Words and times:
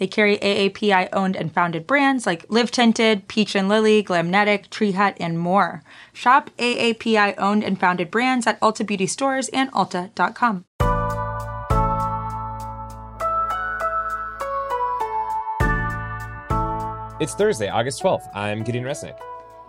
They 0.00 0.06
carry 0.06 0.38
AAPI 0.38 1.10
owned 1.12 1.36
and 1.36 1.52
founded 1.52 1.86
brands 1.86 2.24
like 2.24 2.46
Live 2.48 2.70
Tinted, 2.70 3.28
Peach 3.28 3.54
and 3.54 3.68
Lily, 3.68 4.02
Glamnetic, 4.02 4.70
Tree 4.70 4.92
Hut, 4.92 5.14
and 5.20 5.38
more. 5.38 5.82
Shop 6.14 6.48
AAPI 6.56 7.34
owned 7.36 7.62
and 7.62 7.78
founded 7.78 8.10
brands 8.10 8.46
at 8.46 8.58
Ulta 8.60 8.86
Beauty 8.86 9.06
stores 9.06 9.50
and 9.50 9.70
Ulta.com. 9.72 10.64
It's 17.20 17.34
Thursday, 17.34 17.68
August 17.68 18.02
12th. 18.02 18.26
I'm 18.34 18.64
Gideon 18.64 18.84
Resnick. 18.84 19.18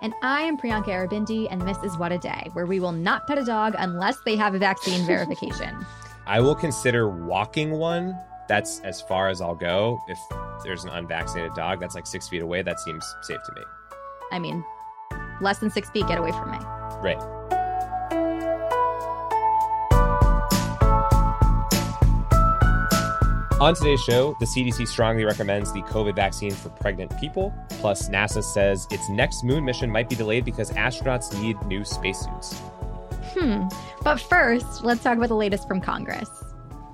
And 0.01 0.13
I 0.23 0.43
am 0.43 0.57
Priyanka 0.57 0.87
Aribindi, 0.87 1.49
and 1.51 1.61
this 1.67 1.77
is 1.84 1.98
What 1.98 2.13
a 2.13 2.17
Day, 2.17 2.49
where 2.53 2.65
we 2.65 2.79
will 2.79 2.93
not 2.93 3.27
pet 3.27 3.37
a 3.37 3.43
dog 3.43 3.75
unless 3.77 4.15
they 4.25 4.37
have 4.37 4.55
a 4.55 4.59
vaccine 4.59 5.05
verification. 5.05 5.85
I 6.25 6.39
will 6.39 6.55
consider 6.55 7.09
walking 7.09 7.71
one 7.71 8.17
that's 8.47 8.79
as 8.81 9.01
far 9.01 9.29
as 9.29 9.41
I'll 9.41 9.55
go. 9.55 9.99
If 10.07 10.19
there's 10.63 10.83
an 10.83 10.89
unvaccinated 10.91 11.53
dog 11.53 11.79
that's 11.79 11.95
like 11.95 12.07
six 12.07 12.27
feet 12.27 12.41
away, 12.41 12.61
that 12.61 12.79
seems 12.79 13.15
safe 13.21 13.39
to 13.45 13.53
me. 13.53 13.61
I 14.31 14.39
mean, 14.39 14.63
less 15.41 15.59
than 15.59 15.69
six 15.69 15.89
feet, 15.89 16.07
get 16.07 16.17
away 16.17 16.31
from 16.31 16.51
me. 16.51 16.57
Right. 17.01 17.21
On 23.61 23.75
today's 23.75 24.01
show, 24.01 24.35
the 24.39 24.45
CDC 24.48 24.87
strongly 24.87 25.23
recommends 25.23 25.71
the 25.71 25.83
COVID 25.83 26.15
vaccine 26.15 26.49
for 26.49 26.70
pregnant 26.70 27.15
people. 27.20 27.53
Plus, 27.70 28.09
NASA 28.09 28.43
says 28.43 28.87
its 28.89 29.07
next 29.09 29.43
moon 29.43 29.63
mission 29.63 29.87
might 29.91 30.09
be 30.09 30.15
delayed 30.15 30.45
because 30.45 30.71
astronauts 30.71 31.39
need 31.39 31.61
new 31.67 31.85
spacesuits. 31.85 32.57
Hmm. 33.37 33.67
But 34.03 34.20
first, 34.20 34.83
let's 34.83 35.03
talk 35.03 35.15
about 35.15 35.29
the 35.29 35.35
latest 35.35 35.67
from 35.67 35.79
Congress 35.79 36.27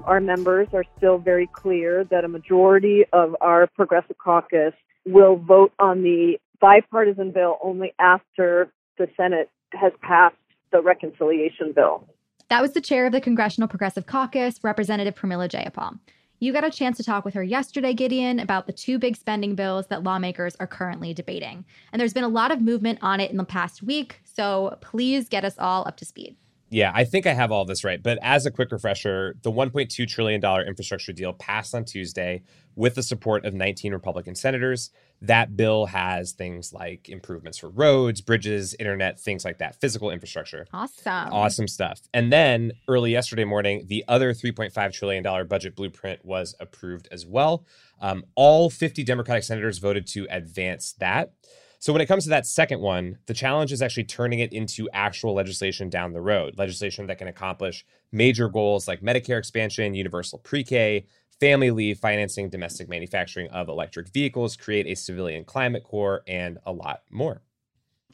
our 0.07 0.21
members 0.21 0.69
are 0.73 0.85
still 0.97 1.17
very 1.17 1.47
clear 1.47 2.05
that 2.05 2.23
a 2.23 2.27
majority 2.27 3.03
of 3.11 3.35
our 3.41 3.67
Progressive 3.67 4.17
Caucus 4.17 4.73
will 5.05 5.35
vote 5.35 5.73
on 5.79 6.01
the 6.01 6.37
bipartisan 6.59 7.31
bill 7.31 7.57
only 7.61 7.93
after 7.99 8.71
the 8.97 9.07
Senate 9.15 9.49
has 9.73 9.91
passed 10.01 10.35
the 10.71 10.81
reconciliation 10.81 11.73
bill. 11.73 12.07
That 12.49 12.61
was 12.61 12.71
the 12.71 12.81
chair 12.81 13.05
of 13.05 13.11
the 13.11 13.21
Congressional 13.21 13.67
Progressive 13.67 14.05
Caucus, 14.05 14.63
Representative 14.63 15.15
Pramila 15.15 15.49
Jayapal. 15.49 15.99
You 16.39 16.53
got 16.53 16.63
a 16.63 16.69
chance 16.69 16.97
to 16.97 17.03
talk 17.03 17.25
with 17.25 17.33
her 17.33 17.43
yesterday, 17.43 17.93
Gideon, 17.93 18.39
about 18.39 18.67
the 18.67 18.73
two 18.73 18.99
big 18.99 19.17
spending 19.17 19.55
bills 19.55 19.87
that 19.87 20.03
lawmakers 20.03 20.55
are 20.59 20.67
currently 20.67 21.13
debating. 21.13 21.65
And 21.91 21.99
there's 21.99 22.13
been 22.13 22.23
a 22.23 22.29
lot 22.29 22.51
of 22.51 22.61
movement 22.61 22.99
on 23.01 23.19
it 23.19 23.31
in 23.31 23.37
the 23.37 23.43
past 23.43 23.83
week, 23.83 24.21
so 24.23 24.77
please 24.79 25.27
get 25.27 25.43
us 25.43 25.55
all 25.57 25.85
up 25.87 25.97
to 25.97 26.05
speed. 26.05 26.37
Yeah, 26.69 26.91
I 26.93 27.05
think 27.05 27.25
I 27.25 27.33
have 27.33 27.51
all 27.51 27.65
this 27.65 27.83
right. 27.83 28.01
But 28.01 28.19
as 28.21 28.45
a 28.45 28.51
quick 28.51 28.71
refresher, 28.71 29.35
the 29.41 29.51
$1.2 29.51 30.07
trillion 30.07 30.43
infrastructure 30.67 31.13
deal 31.13 31.33
passed 31.33 31.73
on 31.73 31.85
Tuesday 31.85 32.43
with 32.75 32.95
the 32.95 33.03
support 33.03 33.45
of 33.45 33.53
19 33.53 33.93
Republican 33.93 34.35
senators. 34.35 34.91
That 35.21 35.55
bill 35.55 35.87
has 35.87 36.33
things 36.33 36.73
like 36.73 37.09
improvements 37.09 37.57
for 37.57 37.69
roads, 37.69 38.21
bridges, 38.21 38.75
internet, 38.77 39.19
things 39.19 39.45
like 39.45 39.59
that, 39.59 39.79
physical 39.79 40.11
infrastructure. 40.11 40.67
Awesome. 40.73 41.33
Awesome 41.33 41.67
stuff. 41.67 42.01
And 42.13 42.31
then 42.31 42.73
early 42.87 43.13
yesterday 43.13 43.45
morning, 43.45 43.85
the 43.87 44.03
other 44.07 44.33
$3.5 44.33 44.93
trillion 44.93 45.47
budget 45.47 45.75
blueprint 45.75 46.23
was 46.23 46.53
approved 46.59 47.07
as 47.11 47.25
well. 47.25 47.65
Um, 47.99 48.25
all 48.35 48.69
50 48.69 49.03
Democratic 49.03 49.43
senators 49.43 49.79
voted 49.79 50.05
to 50.07 50.27
advance 50.29 50.93
that. 50.99 51.31
So 51.79 51.93
when 51.93 52.01
it 52.01 52.07
comes 52.07 52.23
to 52.23 52.29
that 52.31 52.47
second 52.47 52.81
one, 52.81 53.19
the 53.27 53.33
challenge 53.33 53.71
is 53.71 53.81
actually 53.81 54.05
turning 54.05 54.39
it 54.39 54.51
into 54.51 54.89
actual 54.93 55.33
legislation 55.33 55.89
down 55.89 56.13
the 56.13 56.21
road, 56.21 56.57
legislation 56.57 57.07
that 57.07 57.19
can 57.19 57.27
accomplish 57.27 57.85
major 58.11 58.49
goals 58.49 58.87
like 58.87 59.01
Medicare 59.01 59.37
expansion, 59.37 59.93
universal 59.93 60.39
pre-K, 60.39 61.05
family 61.39 61.71
leave, 61.71 61.99
financing 61.99 62.49
domestic 62.49 62.89
manufacturing 62.89 63.47
of 63.49 63.69
electric 63.69 64.09
vehicles, 64.09 64.55
create 64.55 64.87
a 64.87 64.95
civilian 64.95 65.43
climate 65.43 65.83
corps, 65.83 66.23
and 66.27 66.57
a 66.65 66.71
lot 66.71 67.03
more. 67.11 67.41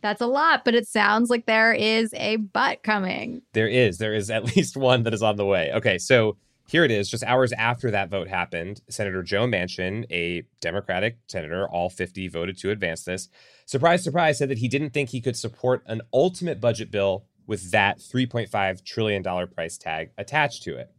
That's 0.02 0.22
a 0.22 0.28
lot, 0.28 0.66
but 0.66 0.76
it 0.76 0.86
sounds 0.86 1.30
like 1.30 1.46
there 1.46 1.72
is 1.72 2.14
a 2.16 2.36
but 2.36 2.84
coming. 2.84 3.42
There 3.54 3.70
is. 3.70 3.98
There 3.98 4.14
is 4.14 4.30
at 4.32 4.56
least 4.56 4.76
one 4.76 5.04
that 5.04 5.14
is 5.14 5.24
on 5.24 5.38
the 5.38 5.46
way. 5.46 5.72
Okay, 5.74 5.98
so 5.98 6.36
here 6.68 6.84
it 6.84 6.92
is, 6.92 7.10
just 7.10 7.24
hours 7.24 7.54
after 7.54 7.92
that 7.92 8.10
vote 8.10 8.28
happened, 8.28 8.82
Senator 8.90 9.24
Joe 9.24 9.46
Manchin, 9.46 10.06
a 10.12 10.44
Democratic 10.60 11.18
senator, 11.28 11.68
all 11.68 11.90
50 11.90 12.28
voted 12.28 12.58
to 12.60 12.72
advance 12.72 13.04
this. 13.04 13.30
Surprise, 13.66 14.04
surprise, 14.04 14.38
said 14.38 14.50
that 14.50 14.58
he 14.58 14.68
didn't 14.68 14.92
think 14.92 15.10
he 15.10 15.22
could 15.22 15.38
support 15.38 15.84
an 15.86 16.02
ultimate 16.14 16.60
budget 16.60 16.92
bill 16.92 17.26
with 17.48 17.72
that 17.72 18.00
$3.5 18.00 18.84
trillion 18.84 19.24
price 19.48 19.78
tag 19.78 20.12
attached 20.18 20.64
to 20.64 20.78
it. 20.78 20.92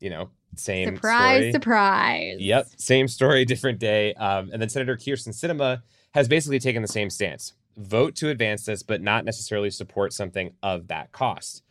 You 0.00 0.10
know, 0.10 0.30
same 0.56 0.96
surprise, 0.96 1.38
story. 1.38 1.52
surprise. 1.52 2.36
Yep, 2.40 2.66
same 2.76 3.08
story, 3.08 3.44
different 3.44 3.78
day. 3.78 4.14
Um, 4.14 4.50
and 4.52 4.60
then 4.60 4.68
Senator 4.68 4.96
Kyrsten 4.96 5.28
Sinema 5.28 5.82
has 6.12 6.28
basically 6.28 6.58
taken 6.58 6.82
the 6.82 6.88
same 6.88 7.10
stance 7.10 7.54
vote 7.76 8.14
to 8.16 8.28
advance 8.30 8.64
this, 8.64 8.82
but 8.82 9.02
not 9.02 9.24
necessarily 9.24 9.70
support 9.70 10.12
something 10.12 10.52
of 10.62 10.88
that 10.88 11.12
cost. 11.12 11.62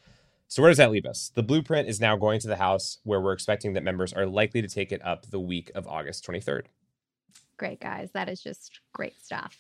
So, 0.47 0.61
where 0.61 0.69
does 0.69 0.77
that 0.77 0.91
leave 0.91 1.05
us? 1.05 1.31
The 1.33 1.43
blueprint 1.43 1.87
is 1.87 1.99
now 1.99 2.15
going 2.15 2.39
to 2.41 2.47
the 2.47 2.57
House, 2.57 2.99
where 3.03 3.19
we're 3.19 3.33
expecting 3.33 3.73
that 3.73 3.83
members 3.83 4.13
are 4.13 4.25
likely 4.25 4.61
to 4.61 4.67
take 4.67 4.91
it 4.91 5.03
up 5.03 5.29
the 5.29 5.39
week 5.39 5.71
of 5.73 5.87
August 5.87 6.27
23rd. 6.27 6.65
Great, 7.57 7.79
guys. 7.79 8.11
That 8.11 8.29
is 8.29 8.41
just 8.41 8.81
great 8.93 9.19
stuff. 9.23 9.57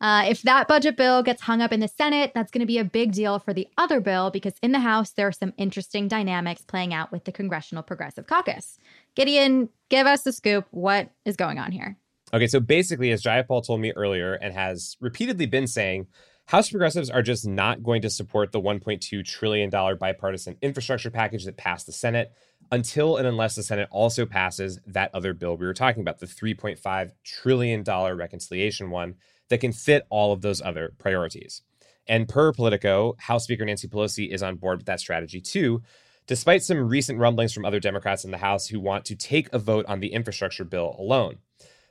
Uh, 0.00 0.24
if 0.28 0.42
that 0.42 0.68
budget 0.68 0.96
bill 0.96 1.22
gets 1.22 1.42
hung 1.42 1.62
up 1.62 1.72
in 1.72 1.80
the 1.80 1.88
Senate, 1.88 2.32
that's 2.34 2.50
going 2.50 2.60
to 2.60 2.66
be 2.66 2.78
a 2.78 2.84
big 2.84 3.12
deal 3.12 3.38
for 3.38 3.52
the 3.52 3.68
other 3.78 4.00
bill 4.00 4.30
because 4.30 4.54
in 4.62 4.72
the 4.72 4.80
House, 4.80 5.10
there 5.10 5.26
are 5.26 5.32
some 5.32 5.52
interesting 5.56 6.08
dynamics 6.08 6.62
playing 6.62 6.92
out 6.92 7.10
with 7.10 7.24
the 7.24 7.32
Congressional 7.32 7.82
Progressive 7.82 8.26
Caucus. 8.26 8.78
Gideon, 9.14 9.68
give 9.88 10.06
us 10.06 10.22
the 10.22 10.32
scoop. 10.32 10.66
What 10.70 11.10
is 11.24 11.36
going 11.36 11.58
on 11.58 11.72
here? 11.72 11.96
Okay, 12.32 12.46
so 12.46 12.60
basically, 12.60 13.12
as 13.12 13.22
Jayapal 13.22 13.66
told 13.66 13.80
me 13.80 13.92
earlier 13.92 14.34
and 14.34 14.52
has 14.52 14.96
repeatedly 15.00 15.46
been 15.46 15.66
saying, 15.66 16.06
House 16.46 16.68
progressives 16.68 17.08
are 17.08 17.22
just 17.22 17.46
not 17.46 17.82
going 17.82 18.02
to 18.02 18.10
support 18.10 18.52
the 18.52 18.60
$1.2 18.60 19.24
trillion 19.24 19.70
bipartisan 19.70 20.56
infrastructure 20.60 21.10
package 21.10 21.44
that 21.44 21.56
passed 21.56 21.86
the 21.86 21.92
Senate 21.92 22.32
until 22.70 23.16
and 23.16 23.26
unless 23.26 23.54
the 23.54 23.62
Senate 23.62 23.88
also 23.90 24.26
passes 24.26 24.78
that 24.86 25.10
other 25.14 25.32
bill 25.32 25.56
we 25.56 25.64
were 25.64 25.74
talking 25.74 26.02
about, 26.02 26.18
the 26.18 26.26
$3.5 26.26 27.12
trillion 27.24 27.82
reconciliation 27.82 28.90
one 28.90 29.14
that 29.48 29.58
can 29.58 29.72
fit 29.72 30.06
all 30.10 30.32
of 30.32 30.42
those 30.42 30.60
other 30.60 30.92
priorities. 30.98 31.62
And 32.06 32.28
per 32.28 32.52
Politico, 32.52 33.16
House 33.18 33.44
Speaker 33.44 33.64
Nancy 33.64 33.88
Pelosi 33.88 34.30
is 34.30 34.42
on 34.42 34.56
board 34.56 34.78
with 34.78 34.86
that 34.86 35.00
strategy 35.00 35.40
too, 35.40 35.82
despite 36.26 36.62
some 36.62 36.78
recent 36.78 37.18
rumblings 37.18 37.52
from 37.52 37.64
other 37.64 37.80
Democrats 37.80 38.24
in 38.24 38.30
the 38.30 38.38
House 38.38 38.68
who 38.68 38.80
want 38.80 39.04
to 39.06 39.16
take 39.16 39.52
a 39.52 39.58
vote 39.58 39.86
on 39.86 40.00
the 40.00 40.12
infrastructure 40.12 40.64
bill 40.64 40.96
alone. 40.98 41.38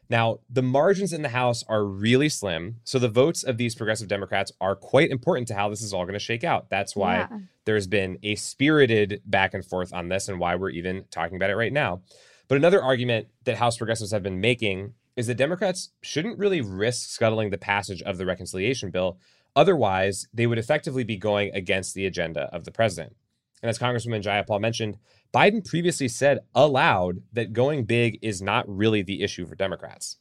Now, 0.10 0.40
the 0.50 0.62
margins 0.62 1.14
in 1.14 1.22
the 1.22 1.30
House 1.30 1.64
are 1.68 1.86
really 1.86 2.30
slim. 2.30 2.78
So 2.84 3.00
the 3.00 3.10
votes 3.10 3.44
of 3.44 3.58
these 3.58 3.74
progressive 3.74 4.08
Democrats 4.08 4.52
are 4.60 4.76
quite 4.76 5.10
important 5.10 5.48
to 5.48 5.56
how 5.56 5.70
this 5.70 5.82
is 5.82 5.94
all 5.94 6.04
going 6.04 6.14
to 6.14 6.20
shake 6.20 6.44
out. 6.44 6.70
That's 6.70 6.96
why 6.96 7.20
yeah. 7.20 7.40
there's 7.66 7.88
been 7.88 8.20
a 8.22 8.36
spirited 8.36 9.22
back 9.26 9.54
and 9.54 9.66
forth 9.66 9.94
on 9.94 10.10
this 10.10 10.28
and 10.28 10.40
why 10.40 10.56
we're 10.56 10.70
even 10.72 11.06
talking 11.10 11.38
about 11.38 11.50
it 11.50 11.56
right 11.56 11.74
now. 11.74 12.02
But 12.48 12.58
another 12.58 12.84
argument 12.84 13.28
that 13.46 13.58
House 13.58 13.78
progressives 13.78 14.12
have 14.12 14.24
been 14.24 14.42
making 14.42 14.94
is 15.16 15.28
that 15.28 15.36
Democrats 15.36 15.92
shouldn't 16.02 16.40
really 16.40 16.62
risk 16.62 17.10
scuttling 17.10 17.50
the 17.50 17.58
passage 17.58 18.02
of 18.02 18.18
the 18.18 18.26
reconciliation 18.26 18.90
bill. 18.90 19.18
Otherwise, 19.56 20.28
they 20.34 20.48
would 20.48 20.58
effectively 20.58 21.04
be 21.04 21.18
going 21.18 21.54
against 21.54 21.94
the 21.94 22.06
agenda 22.06 22.50
of 22.52 22.66
the 22.66 22.72
president. 22.72 23.16
And 23.62 23.70
as 23.70 23.80
Congresswoman 23.80 24.24
Jayapal 24.24 24.60
mentioned, 24.60 24.98
Biden 25.34 25.66
previously 25.66 26.08
said 26.08 26.40
aloud 26.54 27.22
that 27.32 27.54
going 27.54 27.86
big 27.86 28.20
is 28.22 28.42
not 28.42 28.66
really 28.68 29.02
the 29.02 29.24
issue 29.24 29.46
for 29.46 29.56
Democrats. 29.56 30.18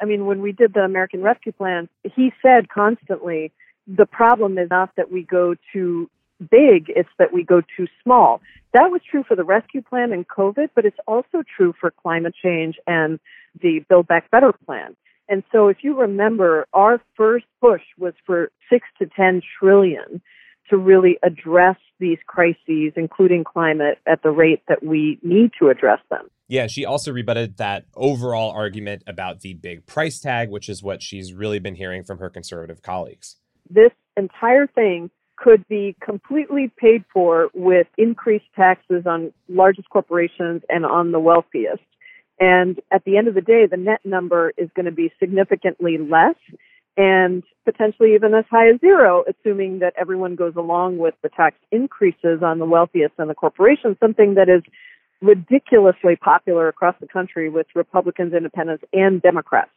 I 0.00 0.04
mean, 0.04 0.26
when 0.26 0.42
we 0.42 0.52
did 0.52 0.74
the 0.74 0.80
American 0.80 1.22
Rescue 1.22 1.52
Plan, 1.52 1.88
he 2.02 2.32
said 2.42 2.68
constantly 2.68 3.52
the 3.86 4.06
problem 4.06 4.58
is 4.58 4.68
not 4.70 4.90
that 4.96 5.10
we 5.10 5.22
go 5.22 5.54
too 5.72 6.10
big, 6.38 6.86
it's 6.88 7.08
that 7.18 7.32
we 7.32 7.44
go 7.44 7.62
too 7.76 7.86
small. 8.02 8.40
That 8.72 8.90
was 8.90 9.00
true 9.08 9.24
for 9.26 9.36
the 9.36 9.44
rescue 9.44 9.82
plan 9.82 10.12
and 10.12 10.26
COVID, 10.26 10.70
but 10.74 10.84
it's 10.84 10.98
also 11.06 11.42
true 11.56 11.74
for 11.80 11.90
climate 11.90 12.34
change 12.42 12.76
and 12.86 13.20
the 13.60 13.84
Build 13.88 14.06
Back 14.06 14.30
Better 14.30 14.52
plan. 14.66 14.96
And 15.28 15.42
so 15.52 15.68
if 15.68 15.78
you 15.82 15.98
remember, 15.98 16.66
our 16.72 17.00
first 17.16 17.46
push 17.60 17.82
was 17.98 18.12
for 18.26 18.50
six 18.70 18.86
to 18.98 19.06
10 19.06 19.42
trillion 19.58 20.20
to 20.70 20.76
really 20.76 21.18
address 21.22 21.76
these 21.98 22.18
crises, 22.26 22.92
including 22.96 23.44
climate, 23.44 23.98
at 24.06 24.22
the 24.22 24.30
rate 24.30 24.62
that 24.68 24.82
we 24.82 25.18
need 25.22 25.50
to 25.58 25.68
address 25.68 26.00
them. 26.10 26.28
Yeah, 26.48 26.66
she 26.66 26.84
also 26.84 27.12
rebutted 27.12 27.56
that 27.56 27.86
overall 27.94 28.50
argument 28.50 29.02
about 29.06 29.40
the 29.40 29.54
big 29.54 29.86
price 29.86 30.20
tag, 30.20 30.50
which 30.50 30.68
is 30.68 30.82
what 30.82 31.02
she's 31.02 31.32
really 31.32 31.58
been 31.58 31.74
hearing 31.74 32.04
from 32.04 32.18
her 32.18 32.28
conservative 32.28 32.82
colleagues. 32.82 33.36
This 33.68 33.92
entire 34.16 34.66
thing 34.66 35.10
could 35.36 35.66
be 35.68 35.96
completely 36.04 36.70
paid 36.76 37.04
for 37.12 37.48
with 37.54 37.86
increased 37.98 38.44
taxes 38.54 39.04
on 39.06 39.32
largest 39.48 39.88
corporations 39.90 40.62
and 40.68 40.84
on 40.84 41.12
the 41.12 41.18
wealthiest. 41.18 41.82
And 42.40 42.80
at 42.90 43.04
the 43.04 43.16
end 43.16 43.28
of 43.28 43.34
the 43.34 43.40
day, 43.40 43.66
the 43.70 43.76
net 43.76 44.00
number 44.04 44.52
is 44.56 44.68
going 44.74 44.86
to 44.86 44.92
be 44.92 45.12
significantly 45.20 45.98
less 45.98 46.36
and 46.96 47.42
potentially 47.64 48.14
even 48.14 48.34
as 48.34 48.44
high 48.50 48.68
as 48.68 48.80
zero, 48.80 49.24
assuming 49.28 49.80
that 49.80 49.94
everyone 49.98 50.36
goes 50.36 50.54
along 50.56 50.98
with 50.98 51.14
the 51.22 51.28
tax 51.28 51.56
increases 51.72 52.40
on 52.42 52.58
the 52.58 52.66
wealthiest 52.66 53.14
and 53.18 53.28
the 53.28 53.34
corporations, 53.34 53.96
something 53.98 54.34
that 54.34 54.48
is 54.48 54.62
ridiculously 55.20 56.16
popular 56.16 56.68
across 56.68 56.94
the 57.00 57.06
country 57.06 57.48
with 57.48 57.66
Republicans, 57.74 58.32
independents, 58.32 58.84
and 58.92 59.22
Democrats. 59.22 59.70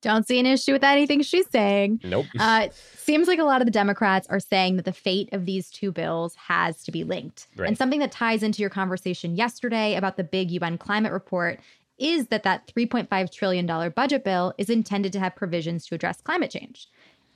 Don't 0.00 0.26
see 0.26 0.38
an 0.38 0.46
issue 0.46 0.72
with 0.72 0.84
anything 0.84 1.22
she's 1.22 1.48
saying. 1.50 2.00
Nope. 2.04 2.26
Uh, 2.38 2.68
seems 2.72 3.26
like 3.26 3.40
a 3.40 3.44
lot 3.44 3.60
of 3.60 3.66
the 3.66 3.72
Democrats 3.72 4.28
are 4.28 4.38
saying 4.38 4.76
that 4.76 4.84
the 4.84 4.92
fate 4.92 5.28
of 5.32 5.44
these 5.44 5.70
two 5.70 5.90
bills 5.90 6.34
has 6.36 6.84
to 6.84 6.92
be 6.92 7.02
linked. 7.02 7.48
Right. 7.56 7.66
And 7.66 7.76
something 7.76 7.98
that 8.00 8.12
ties 8.12 8.42
into 8.42 8.60
your 8.60 8.70
conversation 8.70 9.34
yesterday 9.34 9.96
about 9.96 10.16
the 10.16 10.24
big 10.24 10.50
UN 10.52 10.78
climate 10.78 11.12
report 11.12 11.58
is 11.98 12.28
that 12.28 12.44
that 12.44 12.68
$3.5 12.68 13.32
trillion 13.32 13.90
budget 13.90 14.22
bill 14.22 14.54
is 14.56 14.70
intended 14.70 15.12
to 15.12 15.20
have 15.20 15.34
provisions 15.34 15.86
to 15.86 15.96
address 15.96 16.20
climate 16.20 16.50
change. 16.50 16.88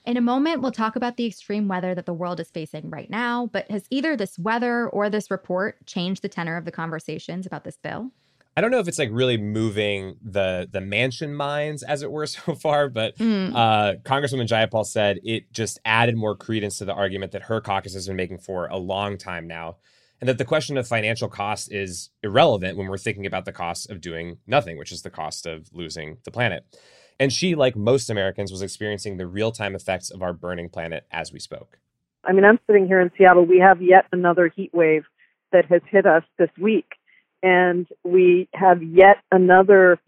In 0.05 0.17
a 0.17 0.20
moment, 0.20 0.62
we'll 0.62 0.73
talk 0.73 0.97
about 0.97 1.17
the 1.17 1.26
extreme 1.26 1.69
weather 1.69 1.94
that 1.94 2.06
the 2.06 2.12
world 2.12 2.41
is 2.41 2.50
facing 2.50 2.91
right 2.91 3.09
now, 3.09 3.47
but 3.53 3.70
has 3.70 3.85
either 3.91 4.17
this 4.17 4.38
weather 4.38 4.88
or 4.88 5.09
this 5.09 5.31
report 5.31 5.85
changed 5.87 6.23
the 6.23 6.29
tenor 6.29 6.56
of 6.56 6.64
the 6.64 6.73
conversations 6.73 7.47
about 7.47 7.62
this 7.62 7.76
bill? 7.76 8.11
I 8.56 8.60
don't 8.60 8.70
know 8.70 8.81
if 8.81 8.88
it's 8.88 8.99
like 8.99 9.08
really 9.12 9.38
moving 9.38 10.16
the 10.22 10.69
the 10.70 10.81
Manchin 10.81 11.32
minds, 11.32 11.82
as 11.82 12.02
it 12.02 12.10
were, 12.10 12.26
so 12.26 12.54
far. 12.54 12.88
But 12.88 13.16
mm. 13.19 13.54
uh, 13.54 13.94
Congresswoman 14.02 14.46
Jayapal 14.46 14.87
said 14.87 15.20
it 15.25 15.52
just 15.52 15.78
added 15.84 16.16
more 16.16 16.37
credence 16.37 16.78
to 16.78 16.84
the 16.84 16.94
argument 16.94 17.32
that 17.32 17.43
her 17.43 17.60
caucus 17.60 17.94
has 17.94 18.06
been 18.06 18.16
making 18.16 18.38
for 18.38 18.66
a 18.66 18.76
long 18.76 19.16
time 19.16 19.46
now, 19.46 19.76
and 20.20 20.28
that 20.28 20.38
the 20.38 20.44
question 20.44 20.76
of 20.76 20.87
financial 20.87 21.28
cost 21.28 21.72
is 21.72 22.10
irrelevant 22.22 22.76
when 22.76 22.88
we're 22.88 22.99
thinking 22.99 23.26
about 23.26 23.44
the 23.44 23.52
cost 23.52 23.90
of 23.90 24.00
doing 24.00 24.38
nothing, 24.46 24.76
which 24.76 24.93
is 24.93 25.02
the 25.02 25.10
cost 25.10 25.46
of 25.46 25.69
losing 25.72 26.19
the 26.25 26.31
planet. 26.31 26.64
And 27.19 27.32
she, 27.32 27.54
like 27.54 27.76
most 27.76 28.10
Americans, 28.10 28.50
was 28.50 28.62
experiencing 28.62 29.16
the 29.16 29.26
real 29.26 29.52
time 29.52 29.75
effects 29.75 30.10
of 30.10 30.22
our 30.22 30.32
burning 30.32 30.69
planet 30.69 31.06
as 31.10 31.32
we 31.32 31.38
spoke. 31.38 31.78
I 32.25 32.32
mean, 32.32 32.44
I'm 32.44 32.58
sitting 32.66 32.87
here 32.87 33.00
in 33.00 33.10
Seattle. 33.16 33.44
We 33.44 33.58
have 33.58 33.82
yet 33.82 34.06
another 34.12 34.52
heat 34.54 34.72
wave 34.72 35.04
that 35.52 35.66
has 35.66 35.82
hit 35.90 36.06
us 36.06 36.22
this 36.38 36.50
week 36.60 36.87
and 37.42 37.86
we 38.04 38.48
have 38.54 38.82
yet 38.82 39.18
another 39.30 39.98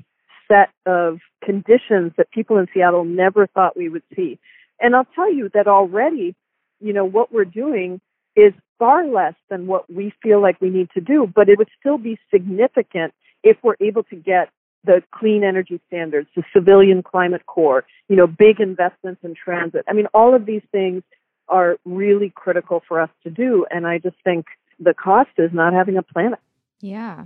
set 0.48 0.70
of 0.86 1.20
conditions 1.42 2.12
that 2.16 2.31
people 2.31 2.58
in 2.58 2.66
Seattle 2.72 3.04
never 3.04 3.46
thought 3.46 3.76
we 3.76 3.88
would 3.88 4.02
see. 4.14 4.38
And 4.81 4.94
I'll 4.94 5.06
tell 5.14 5.32
you 5.32 5.50
that 5.54 5.66
already, 5.66 6.34
you 6.81 6.92
know, 6.92 7.04
what 7.04 7.32
we're 7.32 7.44
doing 7.44 8.00
is 8.36 8.52
far 8.78 9.06
less 9.06 9.34
than 9.48 9.66
what 9.66 9.90
we 9.92 10.12
feel 10.22 10.42
like 10.42 10.60
we 10.60 10.70
need 10.70 10.90
to 10.94 11.00
do, 11.00 11.31
but 11.32 11.48
it 11.48 11.58
would 11.58 11.70
still 11.78 11.98
be 11.98 12.19
significant 12.32 13.14
if 13.42 13.56
we're 13.62 13.76
able 13.81 14.02
to 14.04 14.16
get 14.16 14.50
the 14.84 15.02
clean 15.12 15.44
energy 15.44 15.81
standards, 15.86 16.28
the 16.36 16.42
civilian 16.52 17.02
climate 17.02 17.46
corps, 17.46 17.84
you 18.08 18.16
know, 18.16 18.26
big 18.26 18.60
investments 18.60 19.20
in 19.25 19.34
transit. 19.34 19.84
I 19.88 19.92
mean, 19.94 20.06
all 20.12 20.34
of 20.34 20.44
these 20.44 20.62
things 20.72 21.02
are 21.48 21.76
really 21.84 22.32
critical 22.34 22.82
for 22.86 23.00
us 23.00 23.10
to 23.22 23.31
do. 23.31 23.66
And 23.70 23.86
I 23.86 23.98
just 23.98 24.16
think 24.25 24.46
the 24.78 24.94
cost 24.94 25.31
is 25.38 25.50
not 25.52 25.72
having 25.72 25.96
a 25.96 26.02
planet. 26.02 26.38
Yeah. 26.81 27.25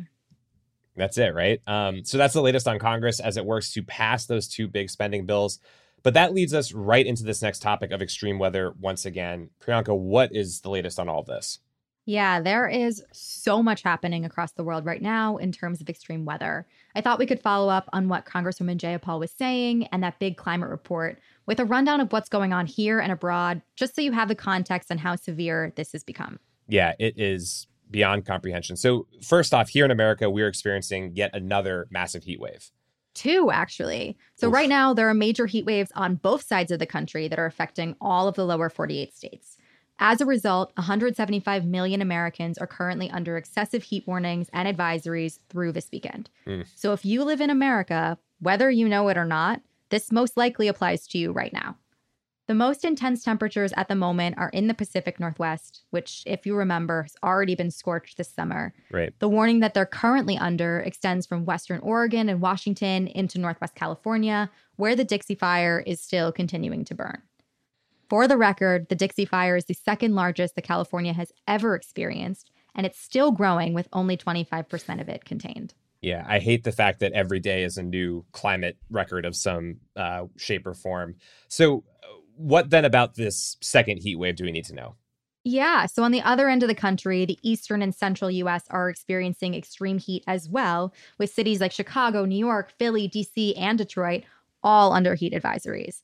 That's 0.96 1.16
it, 1.16 1.34
right? 1.34 1.60
Um, 1.66 2.04
so 2.04 2.18
that's 2.18 2.34
the 2.34 2.42
latest 2.42 2.66
on 2.66 2.78
Congress 2.78 3.20
as 3.20 3.36
it 3.36 3.44
works 3.44 3.72
to 3.74 3.82
pass 3.82 4.26
those 4.26 4.48
two 4.48 4.66
big 4.66 4.90
spending 4.90 5.26
bills. 5.26 5.60
But 6.02 6.14
that 6.14 6.34
leads 6.34 6.54
us 6.54 6.72
right 6.72 7.06
into 7.06 7.24
this 7.24 7.42
next 7.42 7.60
topic 7.60 7.90
of 7.90 8.02
extreme 8.02 8.38
weather 8.38 8.74
once 8.80 9.04
again. 9.06 9.50
Priyanka, 9.60 9.96
what 9.96 10.34
is 10.34 10.60
the 10.60 10.70
latest 10.70 10.98
on 10.98 11.08
all 11.08 11.22
this? 11.22 11.60
Yeah, 12.04 12.40
there 12.40 12.66
is 12.66 13.04
so 13.12 13.62
much 13.62 13.82
happening 13.82 14.24
across 14.24 14.52
the 14.52 14.64
world 14.64 14.86
right 14.86 15.02
now 15.02 15.36
in 15.36 15.52
terms 15.52 15.82
of 15.82 15.90
extreme 15.90 16.24
weather. 16.24 16.66
I 16.94 17.02
thought 17.02 17.18
we 17.18 17.26
could 17.26 17.42
follow 17.42 17.68
up 17.68 17.88
on 17.92 18.08
what 18.08 18.24
Congresswoman 18.24 18.78
Jayapal 18.78 19.20
was 19.20 19.30
saying 19.30 19.88
and 19.88 20.02
that 20.02 20.18
big 20.18 20.38
climate 20.38 20.70
report 20.70 21.18
with 21.44 21.60
a 21.60 21.66
rundown 21.66 22.00
of 22.00 22.10
what's 22.10 22.30
going 22.30 22.54
on 22.54 22.64
here 22.64 22.98
and 22.98 23.12
abroad, 23.12 23.60
just 23.76 23.94
so 23.94 24.00
you 24.00 24.12
have 24.12 24.28
the 24.28 24.34
context 24.34 24.90
on 24.90 24.96
how 24.96 25.16
severe 25.16 25.74
this 25.76 25.92
has 25.92 26.02
become. 26.02 26.38
Yeah, 26.66 26.94
it 26.98 27.18
is 27.18 27.66
beyond 27.90 28.26
comprehension. 28.26 28.76
So, 28.76 29.06
first 29.22 29.54
off, 29.54 29.68
here 29.68 29.84
in 29.84 29.90
America, 29.90 30.28
we're 30.30 30.48
experiencing 30.48 31.12
yet 31.14 31.30
another 31.34 31.86
massive 31.90 32.24
heat 32.24 32.40
wave. 32.40 32.70
Two, 33.14 33.50
actually. 33.50 34.16
So, 34.36 34.48
Oof. 34.48 34.54
right 34.54 34.68
now, 34.68 34.94
there 34.94 35.08
are 35.08 35.14
major 35.14 35.46
heat 35.46 35.64
waves 35.64 35.90
on 35.94 36.16
both 36.16 36.42
sides 36.42 36.70
of 36.70 36.78
the 36.78 36.86
country 36.86 37.28
that 37.28 37.38
are 37.38 37.46
affecting 37.46 37.96
all 38.00 38.28
of 38.28 38.34
the 38.34 38.44
lower 38.44 38.68
48 38.68 39.14
states. 39.14 39.56
As 40.00 40.20
a 40.20 40.26
result, 40.26 40.72
175 40.76 41.64
million 41.64 42.00
Americans 42.00 42.58
are 42.58 42.68
currently 42.68 43.10
under 43.10 43.36
excessive 43.36 43.82
heat 43.82 44.06
warnings 44.06 44.48
and 44.52 44.68
advisories 44.68 45.40
through 45.48 45.72
this 45.72 45.88
weekend. 45.92 46.30
Mm. 46.46 46.66
So, 46.76 46.92
if 46.92 47.04
you 47.04 47.24
live 47.24 47.40
in 47.40 47.50
America, 47.50 48.18
whether 48.40 48.70
you 48.70 48.88
know 48.88 49.08
it 49.08 49.16
or 49.16 49.24
not, 49.24 49.62
this 49.88 50.12
most 50.12 50.36
likely 50.36 50.68
applies 50.68 51.06
to 51.08 51.18
you 51.18 51.32
right 51.32 51.52
now. 51.52 51.76
The 52.48 52.54
most 52.54 52.82
intense 52.82 53.22
temperatures 53.22 53.74
at 53.76 53.88
the 53.88 53.94
moment 53.94 54.38
are 54.38 54.48
in 54.48 54.68
the 54.68 54.74
Pacific 54.74 55.20
Northwest, 55.20 55.82
which, 55.90 56.22
if 56.24 56.46
you 56.46 56.56
remember, 56.56 57.02
has 57.02 57.14
already 57.22 57.54
been 57.54 57.70
scorched 57.70 58.16
this 58.16 58.32
summer. 58.32 58.72
Right. 58.90 59.12
The 59.18 59.28
warning 59.28 59.60
that 59.60 59.74
they're 59.74 59.84
currently 59.84 60.38
under 60.38 60.80
extends 60.80 61.26
from 61.26 61.44
Western 61.44 61.78
Oregon 61.80 62.30
and 62.30 62.40
Washington 62.40 63.06
into 63.06 63.38
Northwest 63.38 63.74
California, 63.74 64.50
where 64.76 64.96
the 64.96 65.04
Dixie 65.04 65.34
Fire 65.34 65.84
is 65.86 66.00
still 66.00 66.32
continuing 66.32 66.86
to 66.86 66.94
burn. 66.94 67.20
For 68.08 68.26
the 68.26 68.38
record, 68.38 68.88
the 68.88 68.96
Dixie 68.96 69.26
Fire 69.26 69.56
is 69.56 69.66
the 69.66 69.74
second 69.74 70.14
largest 70.14 70.54
that 70.54 70.62
California 70.62 71.12
has 71.12 71.30
ever 71.46 71.74
experienced, 71.74 72.50
and 72.74 72.86
it's 72.86 72.98
still 72.98 73.30
growing 73.30 73.74
with 73.74 73.88
only 73.92 74.16
25% 74.16 75.02
of 75.02 75.10
it 75.10 75.26
contained. 75.26 75.74
Yeah, 76.00 76.24
I 76.26 76.38
hate 76.38 76.64
the 76.64 76.72
fact 76.72 77.00
that 77.00 77.12
every 77.12 77.40
day 77.40 77.64
is 77.64 77.76
a 77.76 77.82
new 77.82 78.24
climate 78.32 78.78
record 78.88 79.26
of 79.26 79.36
some 79.36 79.80
uh, 79.96 80.26
shape 80.38 80.66
or 80.66 80.72
form. 80.72 81.16
So, 81.48 81.84
what 82.38 82.70
then 82.70 82.84
about 82.84 83.16
this 83.16 83.56
second 83.60 83.98
heat 83.98 84.16
wave 84.16 84.36
do 84.36 84.44
we 84.44 84.52
need 84.52 84.64
to 84.66 84.74
know? 84.74 84.94
Yeah. 85.44 85.86
So, 85.86 86.02
on 86.02 86.12
the 86.12 86.20
other 86.22 86.48
end 86.48 86.62
of 86.62 86.68
the 86.68 86.74
country, 86.74 87.24
the 87.24 87.38
eastern 87.42 87.80
and 87.82 87.94
central 87.94 88.30
US 88.30 88.64
are 88.70 88.90
experiencing 88.90 89.54
extreme 89.54 89.98
heat 89.98 90.24
as 90.26 90.48
well, 90.48 90.92
with 91.18 91.32
cities 91.32 91.60
like 91.60 91.72
Chicago, 91.72 92.24
New 92.24 92.38
York, 92.38 92.72
Philly, 92.78 93.08
DC, 93.08 93.58
and 93.58 93.78
Detroit 93.78 94.24
all 94.62 94.92
under 94.92 95.14
heat 95.14 95.32
advisories. 95.32 96.02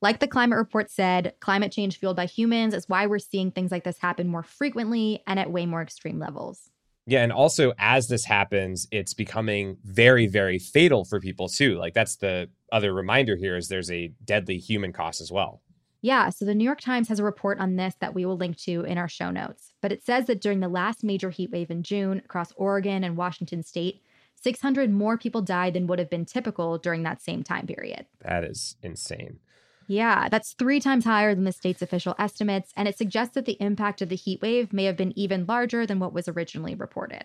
Like 0.00 0.20
the 0.20 0.28
climate 0.28 0.58
report 0.58 0.90
said, 0.90 1.34
climate 1.40 1.72
change 1.72 1.98
fueled 1.98 2.16
by 2.16 2.26
humans 2.26 2.72
is 2.72 2.88
why 2.88 3.06
we're 3.06 3.18
seeing 3.18 3.50
things 3.50 3.72
like 3.72 3.82
this 3.84 3.98
happen 3.98 4.28
more 4.28 4.44
frequently 4.44 5.22
and 5.26 5.40
at 5.40 5.50
way 5.50 5.66
more 5.66 5.82
extreme 5.82 6.20
levels. 6.20 6.70
Yeah, 7.06 7.22
and 7.22 7.32
also 7.32 7.72
as 7.78 8.06
this 8.06 8.24
happens, 8.24 8.86
it's 8.92 9.14
becoming 9.14 9.78
very, 9.82 10.26
very 10.26 10.58
fatal 10.58 11.04
for 11.04 11.20
people 11.20 11.48
too. 11.48 11.76
Like 11.76 11.94
that's 11.94 12.16
the 12.16 12.48
other 12.70 12.92
reminder 12.92 13.34
here 13.34 13.56
is 13.56 13.68
there's 13.68 13.90
a 13.90 14.12
deadly 14.24 14.58
human 14.58 14.92
cost 14.92 15.20
as 15.20 15.32
well. 15.32 15.62
Yeah, 16.00 16.30
so 16.30 16.44
the 16.44 16.54
New 16.54 16.64
York 16.64 16.80
Times 16.80 17.08
has 17.08 17.18
a 17.18 17.24
report 17.24 17.58
on 17.58 17.76
this 17.76 17.94
that 18.00 18.14
we 18.14 18.24
will 18.24 18.36
link 18.36 18.56
to 18.58 18.82
in 18.82 18.98
our 18.98 19.08
show 19.08 19.30
notes. 19.30 19.72
But 19.80 19.92
it 19.92 20.04
says 20.04 20.26
that 20.26 20.40
during 20.40 20.60
the 20.60 20.68
last 20.68 21.02
major 21.02 21.30
heat 21.30 21.50
wave 21.50 21.70
in 21.70 21.82
June 21.82 22.18
across 22.18 22.52
Oregon 22.56 23.02
and 23.02 23.16
Washington 23.16 23.62
state, 23.62 24.02
600 24.36 24.92
more 24.92 25.18
people 25.18 25.42
died 25.42 25.74
than 25.74 25.88
would 25.88 25.98
have 25.98 26.10
been 26.10 26.24
typical 26.24 26.78
during 26.78 27.02
that 27.02 27.20
same 27.20 27.42
time 27.42 27.66
period. 27.66 28.06
That 28.20 28.44
is 28.44 28.76
insane. 28.82 29.40
Yeah, 29.88 30.28
that's 30.28 30.52
three 30.52 30.80
times 30.80 31.06
higher 31.06 31.34
than 31.34 31.44
the 31.44 31.52
state's 31.52 31.82
official 31.82 32.14
estimates, 32.18 32.72
and 32.76 32.86
it 32.86 32.96
suggests 32.96 33.34
that 33.34 33.46
the 33.46 33.56
impact 33.58 34.02
of 34.02 34.10
the 34.10 34.16
heat 34.16 34.42
wave 34.42 34.72
may 34.72 34.84
have 34.84 34.98
been 34.98 35.18
even 35.18 35.46
larger 35.46 35.86
than 35.86 35.98
what 35.98 36.12
was 36.12 36.28
originally 36.28 36.74
reported. 36.74 37.24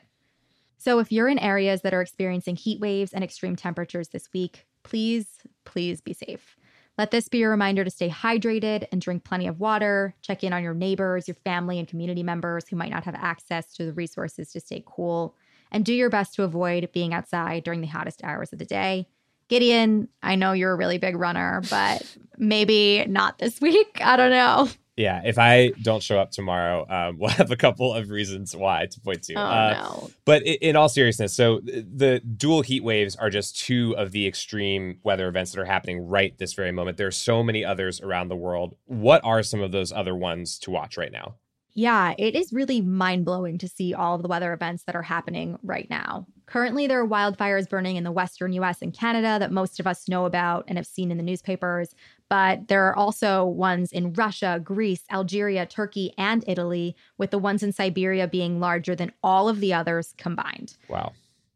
So, 0.78 1.00
if 1.00 1.12
you're 1.12 1.28
in 1.28 1.40
areas 1.40 1.82
that 1.82 1.94
are 1.94 2.02
experiencing 2.02 2.56
heat 2.56 2.80
waves 2.80 3.14
and 3.14 3.24
extreme 3.24 3.58
temperatures 3.58 4.10
this 4.10 4.30
week, 4.34 4.66
please, 4.84 5.28
please 5.66 6.00
be 6.00 6.14
safe. 6.14 6.56
Let 6.98 7.12
this 7.12 7.28
be 7.28 7.42
a 7.42 7.50
reminder 7.50 7.84
to 7.84 7.90
stay 7.90 8.10
hydrated 8.10 8.88
and 8.92 9.02
drink 9.02 9.24
plenty 9.24 9.48
of 9.48 9.60
water. 9.60 10.16
Check 10.22 10.44
in 10.44 10.54
on 10.54 10.62
your 10.62 10.76
neighbors, 10.76 11.28
your 11.28 11.36
family, 11.36 11.80
and 11.80 11.88
community 11.88 12.22
members 12.22 12.68
who 12.68 12.76
might 12.76 12.92
not 12.92 13.06
have 13.06 13.16
access 13.16 13.74
to 13.74 13.86
the 13.86 13.94
resources 13.94 14.52
to 14.52 14.60
stay 14.60 14.84
cool. 14.86 15.36
And 15.72 15.84
do 15.84 15.94
your 15.94 16.12
best 16.12 16.36
to 16.36 16.44
avoid 16.44 16.92
being 16.94 17.14
outside 17.14 17.64
during 17.64 17.82
the 17.82 17.88
hottest 17.88 18.24
hours 18.24 18.54
of 18.54 18.60
the 18.60 18.66
day. 18.66 19.08
Gideon, 19.48 20.08
I 20.22 20.36
know 20.36 20.54
you're 20.54 20.72
a 20.72 20.78
really 20.78 21.00
big 21.00 21.16
runner, 21.16 21.64
but 21.70 22.16
maybe 22.38 23.06
not 23.08 23.40
this 23.40 23.60
week. 23.62 24.00
I 24.04 24.16
don't 24.16 24.32
know 24.32 24.70
yeah, 24.96 25.22
if 25.26 25.40
I 25.40 25.70
don't 25.82 26.04
show 26.04 26.20
up 26.20 26.32
tomorrow, 26.32 26.86
um, 26.88 27.18
we'll 27.20 27.30
have 27.32 27.52
a 27.52 27.56
couple 27.56 27.94
of 27.94 28.10
reasons 28.10 28.56
why 28.56 28.86
to 28.86 29.00
point 29.00 29.24
to. 29.24 29.34
Oh, 29.34 29.42
uh, 29.42 29.74
no. 29.74 30.12
But 30.26 30.44
in, 30.44 30.56
in, 30.62 30.76
all 30.76 30.90
seriousness, 30.90 31.34
so 31.34 31.62
the 31.62 32.20
dual 32.20 32.62
heat 32.62 32.84
waves 32.84 33.16
are 33.16 33.30
just 33.30 33.60
two 33.60 33.96
of 33.98 34.12
the 34.12 34.28
extreme 34.28 35.00
weather 35.04 35.28
events 35.28 35.52
that 35.52 35.62
are 35.62 35.66
happening 35.66 36.06
right 36.08 36.38
this 36.38 36.54
very 36.54 36.72
moment. 36.72 36.98
There 36.98 37.08
are 37.08 37.12
so 37.12 37.44
many 37.44 37.66
others 37.66 38.02
around 38.02 38.28
the 38.28 38.36
world. 38.36 38.76
What 38.86 39.24
are 39.24 39.42
some 39.42 39.62
of 39.62 39.72
those 39.72 39.92
other 39.92 40.16
ones 40.16 40.60
to 40.60 40.72
watch 40.72 40.98
right 40.98 41.12
now? 41.12 41.36
Yeah, 41.76 42.14
it 42.20 42.36
is 42.36 42.54
really 42.54 42.82
mind 42.82 43.26
blowing 43.26 43.58
to 43.58 43.68
see 43.68 43.96
all 43.96 44.16
of 44.16 44.22
the 44.22 44.28
weather 44.28 44.54
events 44.54 44.84
that 44.84 44.96
are 44.96 45.02
happening 45.02 45.58
right 45.64 45.90
now. 45.90 46.28
Currently, 46.46 46.88
there 46.88 47.02
are 47.02 47.08
wildfires 47.08 47.70
burning 47.70 47.96
in 47.96 48.04
the 48.04 48.12
western 48.12 48.54
US 48.54 48.82
and 48.82 48.94
Canada 48.94 49.38
that 49.40 49.52
most 49.52 49.80
of 49.80 49.88
us 49.88 50.10
know 50.10 50.26
about 50.26 50.66
and 50.68 50.78
have 50.78 50.86
seen 50.86 51.10
in 51.10 51.18
the 51.18 51.24
newspapers. 51.24 51.96
But 52.30 52.68
there 52.68 52.86
are 52.88 52.96
also 52.96 53.46
ones 53.46 53.92
in 53.92 54.14
Russia, 54.14 54.60
Greece, 54.64 55.04
Algeria, 55.12 55.66
Turkey, 55.66 56.14
and 56.18 56.44
Italy, 56.48 56.96
with 57.18 57.32
the 57.32 57.38
ones 57.38 57.64
in 57.64 57.72
Siberia 57.72 58.28
being 58.28 58.60
larger 58.60 58.96
than 58.96 59.12
all 59.24 59.48
of 59.48 59.60
the 59.60 59.74
others 59.74 60.14
combined. 60.18 60.76
Wow. 60.90 61.14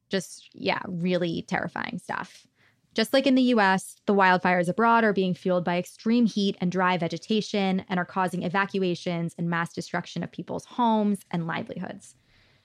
Just, 0.09 0.49
yeah, 0.53 0.81
really 0.87 1.43
terrifying 1.47 1.99
stuff. 1.99 2.47
Just 2.93 3.13
like 3.13 3.27
in 3.27 3.35
the 3.35 3.53
US, 3.53 3.97
the 4.07 4.15
wildfires 4.15 4.67
abroad 4.67 5.03
are 5.03 5.13
being 5.13 5.35
fueled 5.35 5.63
by 5.63 5.77
extreme 5.77 6.25
heat 6.25 6.57
and 6.59 6.71
dry 6.71 6.97
vegetation 6.97 7.85
and 7.89 7.99
are 7.99 8.05
causing 8.05 8.41
evacuations 8.41 9.35
and 9.37 9.49
mass 9.49 9.71
destruction 9.71 10.23
of 10.23 10.31
people's 10.31 10.65
homes 10.65 11.19
and 11.29 11.45
livelihoods. 11.45 12.15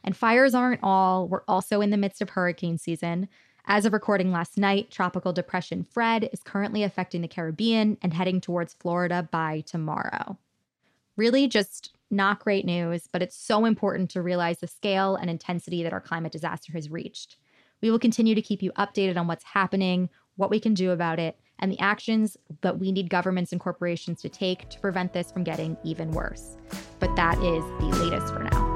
And 0.04 0.16
fires 0.16 0.54
aren't 0.54 0.80
all, 0.82 1.28
we're 1.28 1.44
also 1.46 1.80
in 1.80 1.90
the 1.90 1.96
midst 1.96 2.20
of 2.20 2.30
hurricane 2.30 2.78
season. 2.78 3.28
As 3.66 3.84
of 3.84 3.92
recording 3.92 4.32
last 4.32 4.58
night, 4.58 4.90
Tropical 4.90 5.32
Depression 5.32 5.84
Fred 5.84 6.28
is 6.32 6.42
currently 6.42 6.82
affecting 6.82 7.20
the 7.20 7.28
Caribbean 7.28 7.96
and 8.02 8.12
heading 8.12 8.40
towards 8.40 8.74
Florida 8.74 9.28
by 9.30 9.60
tomorrow. 9.66 10.36
Really, 11.16 11.46
just 11.46 11.94
not 12.10 12.40
great 12.40 12.64
news, 12.64 13.08
but 13.12 13.22
it's 13.22 13.36
so 13.36 13.64
important 13.64 14.10
to 14.10 14.22
realize 14.22 14.58
the 14.58 14.66
scale 14.66 15.14
and 15.16 15.30
intensity 15.30 15.82
that 15.82 15.92
our 15.92 16.00
climate 16.00 16.32
disaster 16.32 16.72
has 16.72 16.90
reached. 16.90 17.36
We 17.80 17.90
will 17.90 17.98
continue 17.98 18.34
to 18.34 18.42
keep 18.42 18.62
you 18.62 18.72
updated 18.72 19.16
on 19.16 19.26
what's 19.26 19.44
happening, 19.44 20.08
what 20.36 20.50
we 20.50 20.60
can 20.60 20.74
do 20.74 20.90
about 20.90 21.18
it, 21.18 21.38
and 21.58 21.70
the 21.70 21.80
actions 21.80 22.36
that 22.62 22.78
we 22.78 22.90
need 22.90 23.10
governments 23.10 23.52
and 23.52 23.60
corporations 23.60 24.20
to 24.22 24.28
take 24.28 24.68
to 24.70 24.80
prevent 24.80 25.12
this 25.12 25.30
from 25.30 25.44
getting 25.44 25.76
even 25.84 26.10
worse. 26.10 26.56
But 26.98 27.14
that 27.16 27.38
is 27.38 27.64
the 27.80 28.04
latest 28.04 28.32
for 28.32 28.42
now. 28.42 28.71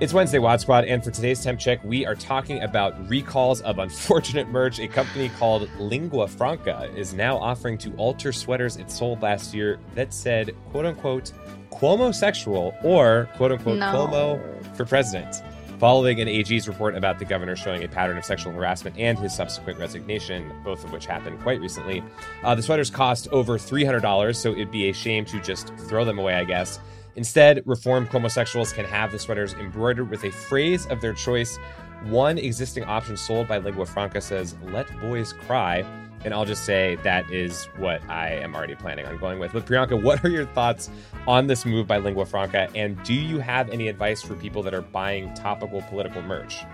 It's 0.00 0.14
Wednesday, 0.14 0.38
WOD 0.38 0.62
Squad, 0.62 0.86
and 0.86 1.04
for 1.04 1.10
today's 1.10 1.44
temp 1.44 1.60
check, 1.60 1.84
we 1.84 2.06
are 2.06 2.14
talking 2.14 2.62
about 2.62 3.06
recalls 3.06 3.60
of 3.60 3.78
unfortunate 3.78 4.48
merch. 4.50 4.78
A 4.78 4.88
company 4.88 5.28
called 5.28 5.68
Lingua 5.78 6.26
Franca 6.26 6.90
is 6.96 7.12
now 7.12 7.36
offering 7.36 7.76
to 7.76 7.94
alter 7.96 8.32
sweaters 8.32 8.78
it 8.78 8.90
sold 8.90 9.20
last 9.20 9.52
year 9.52 9.78
that 9.96 10.14
said, 10.14 10.56
quote 10.70 10.86
unquote, 10.86 11.32
Cuomo 11.70 12.14
sexual 12.14 12.74
or 12.82 13.28
quote 13.36 13.52
unquote 13.52 13.76
No. 13.76 13.92
Cuomo 13.92 14.74
for 14.74 14.86
president. 14.86 15.42
Following 15.78 16.18
an 16.18 16.28
AG's 16.28 16.66
report 16.66 16.96
about 16.96 17.18
the 17.18 17.26
governor 17.26 17.54
showing 17.54 17.84
a 17.84 17.88
pattern 17.88 18.16
of 18.16 18.24
sexual 18.24 18.54
harassment 18.54 18.98
and 18.98 19.18
his 19.18 19.34
subsequent 19.34 19.78
resignation, 19.78 20.50
both 20.64 20.82
of 20.82 20.92
which 20.92 21.04
happened 21.04 21.38
quite 21.42 21.60
recently, 21.60 22.02
uh, 22.42 22.54
the 22.54 22.62
sweaters 22.62 22.88
cost 22.88 23.28
over 23.32 23.58
$300, 23.58 24.34
so 24.34 24.52
it'd 24.52 24.70
be 24.70 24.88
a 24.88 24.94
shame 24.94 25.26
to 25.26 25.38
just 25.40 25.74
throw 25.88 26.06
them 26.06 26.18
away, 26.18 26.36
I 26.36 26.44
guess. 26.44 26.80
Instead, 27.20 27.62
reformed 27.66 28.08
homosexuals 28.08 28.72
can 28.72 28.86
have 28.86 29.12
the 29.12 29.18
sweaters 29.18 29.52
embroidered 29.52 30.08
with 30.08 30.24
a 30.24 30.30
phrase 30.30 30.86
of 30.86 31.02
their 31.02 31.12
choice. 31.12 31.58
One 32.04 32.38
existing 32.38 32.84
option 32.84 33.14
sold 33.14 33.46
by 33.46 33.58
Lingua 33.58 33.84
Franca 33.84 34.22
says, 34.22 34.56
Let 34.62 34.88
boys 35.02 35.34
cry. 35.34 35.84
And 36.24 36.32
I'll 36.32 36.46
just 36.46 36.64
say 36.64 36.96
that 37.02 37.30
is 37.30 37.66
what 37.76 38.00
I 38.08 38.30
am 38.30 38.54
already 38.54 38.74
planning 38.74 39.04
on 39.04 39.18
going 39.18 39.38
with. 39.38 39.52
But 39.52 39.66
Priyanka, 39.66 40.02
what 40.02 40.24
are 40.24 40.30
your 40.30 40.46
thoughts 40.46 40.88
on 41.28 41.46
this 41.46 41.66
move 41.66 41.86
by 41.86 41.98
Lingua 41.98 42.24
Franca? 42.24 42.70
And 42.74 43.02
do 43.02 43.12
you 43.12 43.38
have 43.38 43.68
any 43.68 43.88
advice 43.88 44.22
for 44.22 44.34
people 44.34 44.62
that 44.62 44.72
are 44.72 44.80
buying 44.80 45.34
topical 45.34 45.82
political 45.82 46.22
merch? 46.22 46.64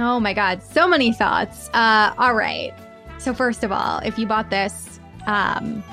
Oh 0.00 0.18
my 0.18 0.34
God, 0.34 0.64
so 0.64 0.88
many 0.88 1.12
thoughts. 1.12 1.68
Uh, 1.74 2.12
all 2.18 2.34
right. 2.34 2.74
So, 3.18 3.32
first 3.32 3.62
of 3.62 3.70
all, 3.70 4.00
if 4.00 4.18
you 4.18 4.26
bought 4.26 4.50
this, 4.50 4.98
um, 5.28 5.84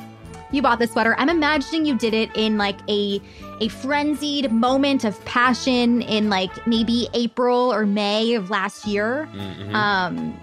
you 0.52 0.62
bought 0.62 0.80
this 0.80 0.92
sweater. 0.92 1.16
I'm 1.18 1.30
imagining 1.30 1.86
you 1.86 1.98
did 1.98 2.14
it 2.14 2.30
in 2.36 2.58
like 2.58 2.78
a 2.90 3.22
a 3.62 3.68
frenzied 3.68 4.52
moment 4.52 5.04
of 5.04 5.24
passion 5.26 6.02
in 6.04 6.30
like 6.30 6.52
maybe 6.68 7.08
April 7.14 7.74
or 7.74 7.86
May 7.86 8.34
of 8.36 8.50
last 8.50 8.86
year. 8.88 9.28
Mhm. 9.34 9.74
Um, 9.74 10.40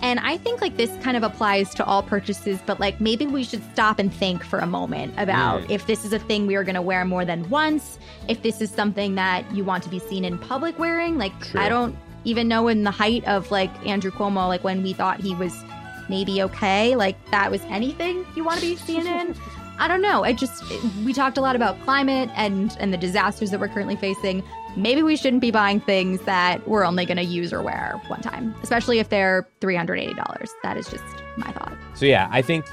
and 0.00 0.20
I 0.20 0.36
think 0.36 0.60
like 0.60 0.76
this 0.76 0.90
kind 1.02 1.16
of 1.16 1.22
applies 1.24 1.74
to 1.74 1.84
all 1.84 2.02
purchases, 2.04 2.58
but 2.66 2.78
like 2.78 3.00
maybe 3.00 3.26
we 3.26 3.42
should 3.42 3.62
stop 3.72 3.98
and 3.98 4.12
think 4.12 4.44
for 4.44 4.58
a 4.60 4.66
moment 4.66 5.12
about 5.18 5.62
Mm. 5.62 5.70
if 5.70 5.86
this 5.86 6.04
is 6.04 6.12
a 6.12 6.18
thing 6.20 6.46
we 6.46 6.54
are 6.54 6.62
going 6.62 6.76
to 6.76 6.82
wear 6.82 7.04
more 7.04 7.24
than 7.24 7.48
once, 7.50 7.98
if 8.28 8.42
this 8.42 8.60
is 8.60 8.70
something 8.70 9.16
that 9.16 9.44
you 9.52 9.64
want 9.64 9.82
to 9.84 9.88
be 9.88 9.98
seen 9.98 10.24
in 10.24 10.38
public 10.38 10.78
wearing. 10.78 11.18
Like, 11.18 11.32
True. 11.40 11.60
I 11.60 11.68
don't 11.68 11.96
even 12.24 12.46
know 12.46 12.68
in 12.68 12.84
the 12.84 12.90
height 12.92 13.24
of 13.26 13.50
like 13.50 13.70
Andrew 13.86 14.10
Cuomo, 14.12 14.46
like 14.46 14.62
when 14.62 14.82
we 14.84 14.92
thought 14.92 15.20
he 15.20 15.34
was 15.34 15.52
maybe 16.08 16.42
okay, 16.42 16.96
like 16.96 17.16
that 17.30 17.50
was 17.50 17.62
anything 17.64 18.26
you 18.36 18.44
want 18.44 18.60
to 18.60 18.66
be 18.66 18.76
seen 18.76 19.06
in. 19.06 19.34
I 19.78 19.86
don't 19.86 20.02
know. 20.02 20.24
I 20.24 20.32
just 20.32 20.64
we 21.04 21.12
talked 21.12 21.38
a 21.38 21.40
lot 21.40 21.54
about 21.54 21.80
climate 21.82 22.30
and 22.34 22.76
and 22.80 22.92
the 22.92 22.96
disasters 22.96 23.50
that 23.50 23.60
we're 23.60 23.68
currently 23.68 23.94
facing. 23.94 24.42
Maybe 24.76 25.02
we 25.02 25.16
shouldn't 25.16 25.40
be 25.40 25.50
buying 25.50 25.80
things 25.80 26.20
that 26.22 26.66
we're 26.68 26.84
only 26.84 27.06
going 27.06 27.16
to 27.16 27.24
use 27.24 27.52
or 27.52 27.62
wear 27.62 28.00
one 28.08 28.20
time, 28.20 28.54
especially 28.62 28.98
if 28.98 29.08
they're 29.08 29.48
$380. 29.60 30.48
That 30.62 30.76
is 30.76 30.88
just 30.88 31.04
my 31.36 31.50
thought. 31.52 31.76
So 31.94 32.06
yeah, 32.06 32.28
I 32.30 32.42
think 32.42 32.64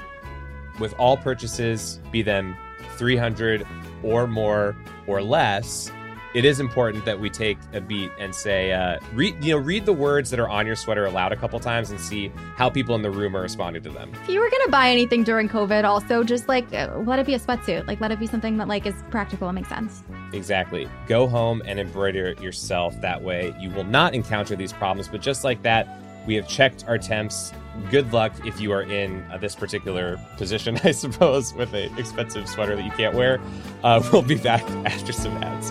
with 0.78 0.94
all 0.98 1.16
purchases, 1.16 2.00
be 2.10 2.22
them 2.22 2.56
300 2.96 3.66
or 4.02 4.26
more 4.26 4.76
or 5.06 5.22
less, 5.22 5.90
it 6.36 6.44
is 6.44 6.60
important 6.60 7.02
that 7.06 7.18
we 7.18 7.30
take 7.30 7.56
a 7.72 7.80
beat 7.80 8.10
and 8.18 8.34
say, 8.34 8.70
uh, 8.70 9.00
read, 9.14 9.42
you 9.42 9.54
know, 9.54 9.58
read 9.58 9.86
the 9.86 9.92
words 9.94 10.28
that 10.28 10.38
are 10.38 10.50
on 10.50 10.66
your 10.66 10.76
sweater 10.76 11.06
aloud 11.06 11.32
a 11.32 11.36
couple 11.36 11.58
times 11.58 11.90
and 11.90 11.98
see 11.98 12.30
how 12.56 12.68
people 12.68 12.94
in 12.94 13.00
the 13.00 13.10
room 13.10 13.34
are 13.34 13.40
responding 13.40 13.82
to 13.82 13.88
them. 13.88 14.12
If 14.22 14.28
you 14.28 14.40
were 14.40 14.50
to 14.50 14.68
buy 14.70 14.90
anything 14.90 15.24
during 15.24 15.48
COVID, 15.48 15.84
also 15.84 16.22
just 16.22 16.46
like 16.46 16.70
uh, 16.74 16.98
let 17.06 17.18
it 17.18 17.24
be 17.24 17.32
a 17.32 17.38
sweatsuit. 17.38 17.86
Like 17.86 18.02
let 18.02 18.10
it 18.10 18.18
be 18.18 18.26
something 18.26 18.58
that 18.58 18.68
like 18.68 18.84
is 18.84 18.94
practical 19.10 19.48
and 19.48 19.54
makes 19.54 19.70
sense. 19.70 20.04
Exactly. 20.34 20.86
Go 21.06 21.26
home 21.26 21.62
and 21.64 21.80
embroider 21.80 22.26
it 22.26 22.42
yourself. 22.42 23.00
That 23.00 23.22
way, 23.22 23.54
you 23.58 23.70
will 23.70 23.84
not 23.84 24.14
encounter 24.14 24.56
these 24.56 24.74
problems. 24.74 25.08
But 25.08 25.22
just 25.22 25.42
like 25.42 25.62
that, 25.62 25.88
we 26.26 26.34
have 26.34 26.46
checked 26.46 26.84
our 26.86 26.98
temps. 26.98 27.54
Good 27.90 28.12
luck 28.12 28.32
if 28.44 28.60
you 28.60 28.72
are 28.72 28.82
in 28.82 29.24
uh, 29.30 29.38
this 29.38 29.54
particular 29.54 30.18
position, 30.36 30.78
I 30.84 30.90
suppose, 30.90 31.54
with 31.54 31.72
an 31.74 31.96
expensive 31.98 32.48
sweater 32.48 32.76
that 32.76 32.84
you 32.84 32.90
can't 32.92 33.14
wear. 33.14 33.40
Uh, 33.84 34.02
we'll 34.12 34.22
be 34.22 34.36
back 34.36 34.62
after 34.86 35.12
some 35.12 35.36
ads. 35.42 35.70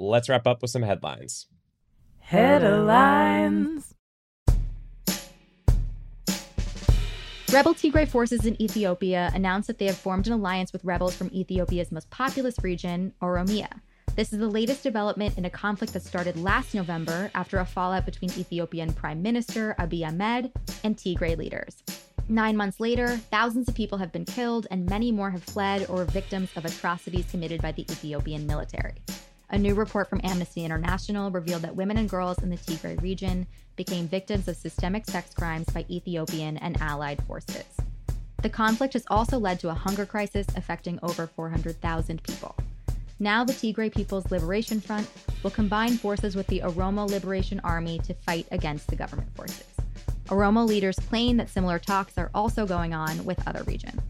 let's 0.00 0.28
wrap 0.28 0.46
up 0.46 0.62
with 0.62 0.70
some 0.70 0.82
headlines. 0.82 1.46
Headlines. 2.18 3.94
Rebel 7.52 7.74
Tigray 7.74 8.06
forces 8.08 8.46
in 8.46 8.60
Ethiopia 8.62 9.30
announced 9.34 9.66
that 9.66 9.78
they 9.78 9.86
have 9.86 9.96
formed 9.96 10.28
an 10.28 10.32
alliance 10.32 10.72
with 10.72 10.84
rebels 10.84 11.16
from 11.16 11.30
Ethiopia's 11.34 11.90
most 11.90 12.08
populous 12.08 12.62
region, 12.62 13.12
Oromia. 13.20 13.68
This 14.14 14.32
is 14.32 14.38
the 14.38 14.48
latest 14.48 14.82
development 14.82 15.36
in 15.36 15.44
a 15.44 15.50
conflict 15.50 15.92
that 15.92 16.02
started 16.02 16.36
last 16.36 16.74
November 16.74 17.30
after 17.34 17.58
a 17.58 17.64
fallout 17.64 18.06
between 18.06 18.30
Ethiopian 18.38 18.92
Prime 18.92 19.20
Minister 19.20 19.74
Abiy 19.78 20.06
Ahmed 20.06 20.52
and 20.84 20.96
Tigray 20.96 21.36
leaders. 21.36 21.82
Nine 22.28 22.56
months 22.56 22.78
later, 22.78 23.16
thousands 23.16 23.68
of 23.68 23.74
people 23.74 23.98
have 23.98 24.12
been 24.12 24.24
killed 24.24 24.68
and 24.70 24.88
many 24.88 25.10
more 25.10 25.30
have 25.30 25.42
fled 25.42 25.86
or 25.88 25.96
were 25.96 26.04
victims 26.04 26.50
of 26.54 26.64
atrocities 26.64 27.28
committed 27.30 27.60
by 27.60 27.72
the 27.72 27.82
Ethiopian 27.82 28.46
military. 28.46 28.94
A 29.52 29.58
new 29.58 29.74
report 29.74 30.08
from 30.08 30.20
Amnesty 30.22 30.64
International 30.64 31.28
revealed 31.32 31.62
that 31.62 31.74
women 31.74 31.96
and 31.96 32.08
girls 32.08 32.38
in 32.38 32.50
the 32.50 32.56
Tigray 32.56 33.02
region 33.02 33.48
became 33.74 34.06
victims 34.06 34.46
of 34.46 34.56
systemic 34.56 35.06
sex 35.06 35.34
crimes 35.34 35.66
by 35.66 35.84
Ethiopian 35.90 36.56
and 36.58 36.80
allied 36.80 37.20
forces. 37.24 37.64
The 38.42 38.48
conflict 38.48 38.92
has 38.92 39.04
also 39.10 39.38
led 39.38 39.58
to 39.60 39.70
a 39.70 39.74
hunger 39.74 40.06
crisis 40.06 40.46
affecting 40.54 41.00
over 41.02 41.26
400,000 41.26 42.22
people. 42.22 42.54
Now, 43.18 43.42
the 43.42 43.52
Tigray 43.52 43.92
People's 43.92 44.30
Liberation 44.30 44.80
Front 44.80 45.10
will 45.42 45.50
combine 45.50 45.96
forces 45.96 46.36
with 46.36 46.46
the 46.46 46.60
Oromo 46.60 47.10
Liberation 47.10 47.60
Army 47.64 47.98
to 48.04 48.14
fight 48.14 48.46
against 48.52 48.86
the 48.86 48.96
government 48.96 49.34
forces. 49.36 49.66
Oromo 50.26 50.64
leaders 50.64 50.96
claim 50.96 51.36
that 51.38 51.50
similar 51.50 51.80
talks 51.80 52.16
are 52.16 52.30
also 52.34 52.66
going 52.66 52.94
on 52.94 53.24
with 53.24 53.44
other 53.48 53.64
regions. 53.64 54.00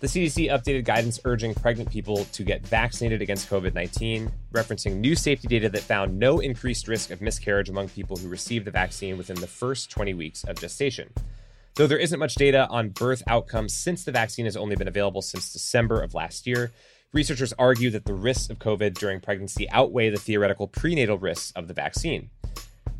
The 0.00 0.06
CDC 0.06 0.48
updated 0.48 0.84
guidance 0.84 1.18
urging 1.24 1.54
pregnant 1.54 1.90
people 1.90 2.24
to 2.26 2.44
get 2.44 2.64
vaccinated 2.64 3.20
against 3.20 3.50
COVID 3.50 3.74
19, 3.74 4.30
referencing 4.52 4.98
new 4.98 5.16
safety 5.16 5.48
data 5.48 5.68
that 5.70 5.82
found 5.82 6.16
no 6.16 6.38
increased 6.38 6.86
risk 6.86 7.10
of 7.10 7.20
miscarriage 7.20 7.68
among 7.68 7.88
people 7.88 8.16
who 8.16 8.28
received 8.28 8.64
the 8.64 8.70
vaccine 8.70 9.18
within 9.18 9.40
the 9.40 9.48
first 9.48 9.90
20 9.90 10.14
weeks 10.14 10.44
of 10.44 10.54
gestation. 10.54 11.12
Though 11.74 11.88
there 11.88 11.98
isn't 11.98 12.20
much 12.20 12.36
data 12.36 12.68
on 12.70 12.90
birth 12.90 13.24
outcomes 13.26 13.72
since 13.72 14.04
the 14.04 14.12
vaccine 14.12 14.44
has 14.44 14.56
only 14.56 14.76
been 14.76 14.86
available 14.86 15.20
since 15.20 15.52
December 15.52 16.00
of 16.00 16.14
last 16.14 16.46
year, 16.46 16.70
researchers 17.12 17.52
argue 17.58 17.90
that 17.90 18.04
the 18.04 18.14
risks 18.14 18.50
of 18.50 18.60
COVID 18.60 18.94
during 18.94 19.20
pregnancy 19.20 19.68
outweigh 19.70 20.10
the 20.10 20.16
theoretical 20.16 20.68
prenatal 20.68 21.18
risks 21.18 21.50
of 21.56 21.66
the 21.66 21.74
vaccine. 21.74 22.30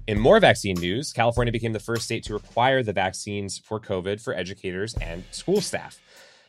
In 0.09 0.19
more 0.19 0.41
vaccine 0.41 0.77
news, 0.81 1.13
California 1.13 1.53
became 1.53 1.75
the 1.75 1.79
first 1.79 2.07
state 2.07 2.25
to 2.25 2.33
require 2.33 2.83
the 2.83 2.95
vaccines 2.95 3.59
for 3.59 3.79
COVID 3.79 4.21
for 4.21 4.35
educators 4.35 4.95
and 4.95 5.23
school 5.31 5.61
staff. 5.61 6.01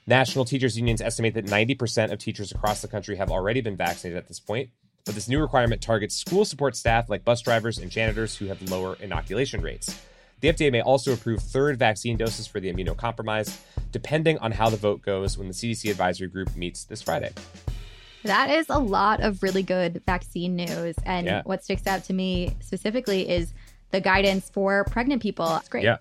National 0.09 0.43
teachers 0.43 0.75
unions 0.75 1.01
estimate 1.01 1.35
that 1.35 1.45
90% 1.45 2.11
of 2.11 2.17
teachers 2.17 2.51
across 2.51 2.81
the 2.81 2.87
country 2.87 3.15
have 3.17 3.29
already 3.29 3.61
been 3.61 3.77
vaccinated 3.77 4.17
at 4.17 4.27
this 4.27 4.39
point, 4.39 4.71
but 5.05 5.13
this 5.13 5.29
new 5.29 5.39
requirement 5.39 5.83
targets 5.83 6.15
school 6.15 6.45
support 6.45 6.75
staff 6.75 7.11
like 7.11 7.23
bus 7.23 7.43
drivers 7.43 7.77
and 7.77 7.91
janitors 7.91 8.35
who 8.35 8.47
have 8.47 8.59
lower 8.71 8.97
inoculation 9.01 9.61
rates. 9.61 10.01
The 10.39 10.47
FDA 10.47 10.71
may 10.71 10.81
also 10.81 11.13
approve 11.13 11.43
third 11.43 11.77
vaccine 11.77 12.17
doses 12.17 12.47
for 12.47 12.59
the 12.59 12.73
immunocompromised, 12.73 13.55
depending 13.91 14.39
on 14.39 14.51
how 14.51 14.71
the 14.71 14.77
vote 14.77 15.03
goes 15.03 15.37
when 15.37 15.47
the 15.47 15.53
CDC 15.53 15.91
advisory 15.91 16.27
group 16.27 16.55
meets 16.55 16.85
this 16.85 17.03
Friday. 17.03 17.31
That 18.23 18.49
is 18.49 18.65
a 18.67 18.79
lot 18.79 19.19
of 19.19 19.43
really 19.43 19.61
good 19.61 20.01
vaccine 20.07 20.55
news. 20.55 20.95
And 21.05 21.27
yeah. 21.27 21.43
what 21.45 21.63
sticks 21.63 21.85
out 21.85 22.05
to 22.05 22.13
me 22.13 22.55
specifically 22.61 23.29
is 23.29 23.53
the 23.91 24.01
guidance 24.01 24.49
for 24.49 24.85
pregnant 24.85 25.21
people. 25.21 25.55
It's 25.57 25.69
great. 25.69 25.83
Yeah. 25.83 25.97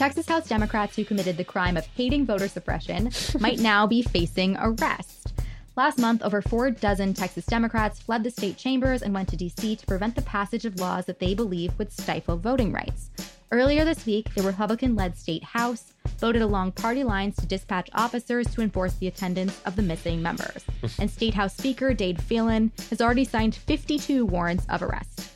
Texas 0.00 0.26
House 0.26 0.48
Democrats 0.48 0.96
who 0.96 1.04
committed 1.04 1.36
the 1.36 1.44
crime 1.44 1.76
of 1.76 1.84
hating 1.88 2.24
voter 2.24 2.48
suppression 2.48 3.10
might 3.38 3.58
now 3.58 3.86
be 3.86 4.00
facing 4.00 4.56
arrest. 4.58 5.34
Last 5.76 5.98
month, 5.98 6.22
over 6.22 6.40
four 6.40 6.70
dozen 6.70 7.12
Texas 7.12 7.44
Democrats 7.44 8.00
fled 8.00 8.24
the 8.24 8.30
state 8.30 8.56
chambers 8.56 9.02
and 9.02 9.12
went 9.12 9.28
to 9.28 9.36
D.C. 9.36 9.76
to 9.76 9.86
prevent 9.86 10.14
the 10.14 10.22
passage 10.22 10.64
of 10.64 10.80
laws 10.80 11.04
that 11.04 11.18
they 11.18 11.34
believe 11.34 11.78
would 11.78 11.92
stifle 11.92 12.38
voting 12.38 12.72
rights. 12.72 13.10
Earlier 13.50 13.84
this 13.84 14.06
week, 14.06 14.32
the 14.34 14.42
Republican 14.42 14.96
led 14.96 15.18
state 15.18 15.44
House 15.44 15.92
voted 16.18 16.40
along 16.40 16.72
party 16.72 17.04
lines 17.04 17.36
to 17.36 17.44
dispatch 17.44 17.90
officers 17.92 18.46
to 18.54 18.62
enforce 18.62 18.94
the 18.94 19.08
attendance 19.08 19.60
of 19.66 19.76
the 19.76 19.82
missing 19.82 20.22
members. 20.22 20.64
and 20.98 21.10
State 21.10 21.34
House 21.34 21.54
Speaker 21.54 21.92
Dade 21.92 22.22
Phelan 22.22 22.72
has 22.88 23.02
already 23.02 23.24
signed 23.24 23.54
52 23.54 24.24
warrants 24.24 24.64
of 24.70 24.82
arrest. 24.82 25.29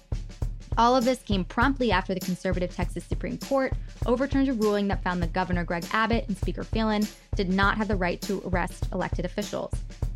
All 0.76 0.96
of 0.96 1.04
this 1.04 1.22
came 1.22 1.44
promptly 1.44 1.92
after 1.92 2.14
the 2.14 2.20
conservative 2.20 2.74
Texas 2.74 3.04
Supreme 3.04 3.38
Court 3.38 3.72
overturned 4.06 4.48
a 4.48 4.52
ruling 4.52 4.88
that 4.88 5.04
found 5.04 5.22
that 5.22 5.32
Governor 5.32 5.64
Greg 5.64 5.84
Abbott 5.92 6.26
and 6.26 6.36
Speaker 6.36 6.64
Phelan 6.64 7.06
did 7.36 7.48
not 7.48 7.76
have 7.76 7.86
the 7.86 7.96
right 7.96 8.20
to 8.22 8.42
arrest 8.46 8.88
elected 8.92 9.24
officials. 9.24 9.72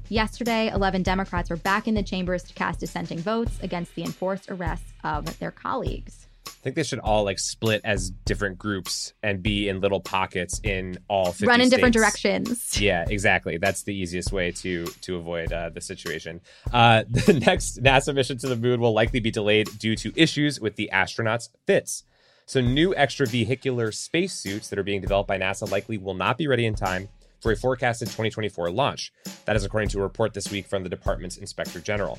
Yesterday, 0.09 0.69
11 0.73 1.03
Democrats 1.03 1.51
were 1.51 1.57
back 1.57 1.87
in 1.87 1.95
the 1.95 2.03
chambers 2.03 2.43
to 2.45 2.55
cast 2.55 2.81
dissenting 2.81 3.19
votes 3.19 3.59
against 3.63 3.95
the 3.95 4.03
enforced 4.03 4.51
arrests 4.51 4.93
of 5.05 5.39
their 5.39 5.51
colleagues. 5.51 6.28
I 6.59 6.61
think 6.63 6.75
they 6.75 6.83
should 6.83 6.99
all 6.99 7.23
like 7.23 7.39
split 7.39 7.83
as 7.85 8.11
different 8.11 8.59
groups 8.59 9.13
and 9.23 9.43
be 9.43 9.69
in 9.69 9.81
little 9.81 10.01
pockets 10.01 10.61
in 10.65 10.99
all 11.09 11.27
50 11.27 11.47
Run 11.47 11.61
in 11.61 11.67
states. 11.67 11.77
different 11.77 11.95
directions. 11.95 12.81
Yeah, 12.81 13.05
exactly. 13.09 13.59
That's 13.59 13.83
the 13.85 13.95
easiest 13.95 14.33
way 14.33 14.51
to 14.53 14.87
to 14.87 15.17
avoid 15.17 15.53
uh, 15.53 15.71
the 15.71 15.81
situation. 15.81 16.41
Uh, 16.73 17.05
the 17.11 17.41
next 17.45 17.83
NASA 17.83 18.15
mission 18.15 18.39
to 18.39 18.49
the 18.49 18.57
moon 18.57 18.81
will 18.81 18.93
likely 18.93 19.21
be 19.21 19.31
delayed 19.31 19.69
due 19.79 19.95
to 19.97 20.13
issues 20.17 20.61
with 20.61 20.77
the 20.77 20.91
astronauts' 20.93 21.49
fits. 21.67 22.05
So, 22.47 22.61
new 22.61 22.95
extravehicular 22.95 23.95
spacesuits 23.95 24.69
that 24.69 24.79
are 24.79 24.83
being 24.85 25.01
developed 25.01 25.29
by 25.29 25.39
NASA 25.39 25.71
likely 25.71 25.99
will 25.99 26.15
not 26.15 26.39
be 26.39 26.47
ready 26.47 26.67
in 26.67 26.75
time 26.75 27.09
for 27.41 27.53
a 27.53 27.57
forecasted 27.57 28.09
2024 28.09 28.71
launch. 28.71 29.13
That 29.45 29.55
is 29.55 29.65
according 29.65 29.91
to 29.91 29.99
a 29.99 30.03
report 30.03 30.35
this 30.35 30.51
week 30.51 30.67
from 30.67 30.83
the 30.83 30.89
department's 30.89 31.37
inspector 31.37 31.79
general. 31.81 32.19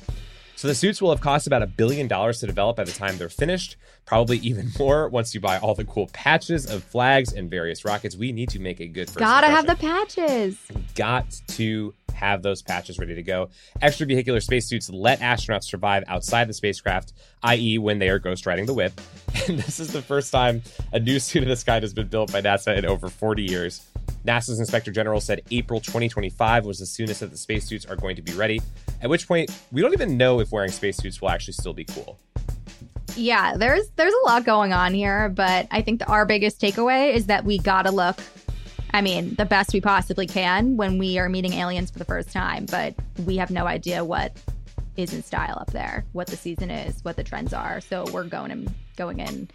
So 0.60 0.68
the 0.68 0.74
suits 0.74 1.00
will 1.00 1.08
have 1.08 1.22
cost 1.22 1.46
about 1.46 1.62
a 1.62 1.66
billion 1.66 2.06
dollars 2.06 2.40
to 2.40 2.46
develop 2.46 2.76
by 2.76 2.84
the 2.84 2.92
time 2.92 3.16
they're 3.16 3.30
finished, 3.30 3.78
probably 4.04 4.36
even 4.40 4.70
more 4.78 5.08
once 5.08 5.34
you 5.34 5.40
buy 5.40 5.56
all 5.56 5.74
the 5.74 5.86
cool 5.86 6.08
patches 6.12 6.66
of 6.66 6.84
flags 6.84 7.32
and 7.32 7.48
various 7.48 7.82
rockets. 7.82 8.14
We 8.14 8.30
need 8.30 8.50
to 8.50 8.58
make 8.58 8.78
a 8.78 8.86
good 8.86 9.06
first. 9.06 9.20
Gotta 9.20 9.46
impression. 9.46 9.68
have 9.68 9.78
the 9.78 9.86
patches. 9.86 10.58
Got 10.94 11.40
to 11.52 11.94
have 12.12 12.42
those 12.42 12.60
patches 12.60 12.98
ready 12.98 13.14
to 13.14 13.22
go. 13.22 13.48
Extravehicular 13.80 14.42
spacesuits 14.42 14.90
let 14.90 15.20
astronauts 15.20 15.64
survive 15.64 16.04
outside 16.08 16.46
the 16.46 16.52
spacecraft, 16.52 17.14
i.e., 17.42 17.78
when 17.78 17.98
they 17.98 18.10
are 18.10 18.18
ghost 18.18 18.44
riding 18.44 18.66
the 18.66 18.74
whip. 18.74 18.92
And 19.48 19.58
this 19.58 19.80
is 19.80 19.90
the 19.94 20.02
first 20.02 20.30
time 20.30 20.60
a 20.92 21.00
new 21.00 21.18
suit 21.18 21.42
of 21.42 21.48
this 21.48 21.64
kind 21.64 21.82
has 21.82 21.94
been 21.94 22.08
built 22.08 22.30
by 22.30 22.42
NASA 22.42 22.76
in 22.76 22.84
over 22.84 23.08
40 23.08 23.42
years. 23.42 23.86
NASA's 24.26 24.60
Inspector 24.60 24.92
General 24.92 25.20
said 25.22 25.40
April 25.50 25.80
2025 25.80 26.66
was 26.66 26.78
the 26.78 26.84
soonest 26.84 27.20
that 27.20 27.30
the 27.30 27.38
spacesuits 27.38 27.86
are 27.86 27.96
going 27.96 28.16
to 28.16 28.22
be 28.22 28.32
ready, 28.34 28.60
at 29.00 29.10
which 29.10 29.26
point 29.26 29.50
we 29.72 29.80
don't 29.80 29.92
even 29.92 30.16
know 30.16 30.40
if 30.40 30.52
wearing 30.52 30.70
spacesuits 30.70 31.20
will 31.20 31.30
actually 31.30 31.54
still 31.54 31.72
be 31.72 31.84
cool. 31.84 32.18
Yeah, 33.16 33.56
there's 33.56 33.88
there's 33.96 34.14
a 34.14 34.26
lot 34.26 34.44
going 34.44 34.72
on 34.72 34.94
here, 34.94 35.28
but 35.28 35.66
I 35.70 35.82
think 35.82 36.00
the, 36.00 36.06
our 36.06 36.24
biggest 36.24 36.60
takeaway 36.60 37.12
is 37.12 37.26
that 37.26 37.44
we 37.44 37.58
gotta 37.58 37.90
look. 37.90 38.20
I 38.92 39.02
mean, 39.02 39.34
the 39.34 39.44
best 39.44 39.72
we 39.72 39.80
possibly 39.80 40.26
can 40.26 40.76
when 40.76 40.98
we 40.98 41.18
are 41.18 41.28
meeting 41.28 41.54
aliens 41.54 41.90
for 41.90 41.98
the 41.98 42.04
first 42.04 42.30
time, 42.30 42.66
but 42.66 42.94
we 43.24 43.36
have 43.36 43.50
no 43.50 43.66
idea 43.66 44.04
what 44.04 44.36
is 44.96 45.12
in 45.14 45.22
style 45.22 45.58
up 45.60 45.70
there, 45.70 46.04
what 46.12 46.26
the 46.26 46.36
season 46.36 46.70
is, 46.70 47.02
what 47.04 47.16
the 47.16 47.24
trends 47.24 47.52
are. 47.52 47.80
So 47.80 48.04
we're 48.12 48.24
going 48.24 48.50
in, 48.50 48.74
going 48.96 49.20
in 49.20 49.48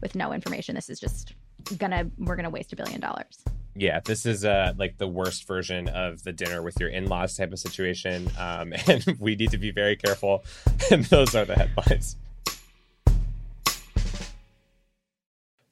with 0.00 0.14
no 0.14 0.32
information. 0.32 0.74
This 0.74 0.90
is 0.90 0.98
just 0.98 1.34
gonna 1.78 2.10
we're 2.18 2.36
gonna 2.36 2.50
waste 2.50 2.72
a 2.72 2.76
billion 2.76 3.00
dollars. 3.00 3.38
Yeah, 3.74 4.00
this 4.00 4.26
is 4.26 4.44
uh 4.44 4.74
like 4.76 4.98
the 4.98 5.08
worst 5.08 5.46
version 5.46 5.88
of 5.88 6.22
the 6.22 6.32
dinner 6.32 6.62
with 6.62 6.78
your 6.80 6.88
in-laws 6.88 7.36
type 7.36 7.52
of 7.52 7.58
situation, 7.58 8.30
um, 8.38 8.72
and 8.86 9.04
we 9.18 9.36
need 9.36 9.50
to 9.52 9.58
be 9.58 9.70
very 9.70 9.96
careful. 9.96 10.44
And 10.90 11.04
those 11.04 11.36
are 11.36 11.44
the 11.44 11.54
headlines. 11.54 12.16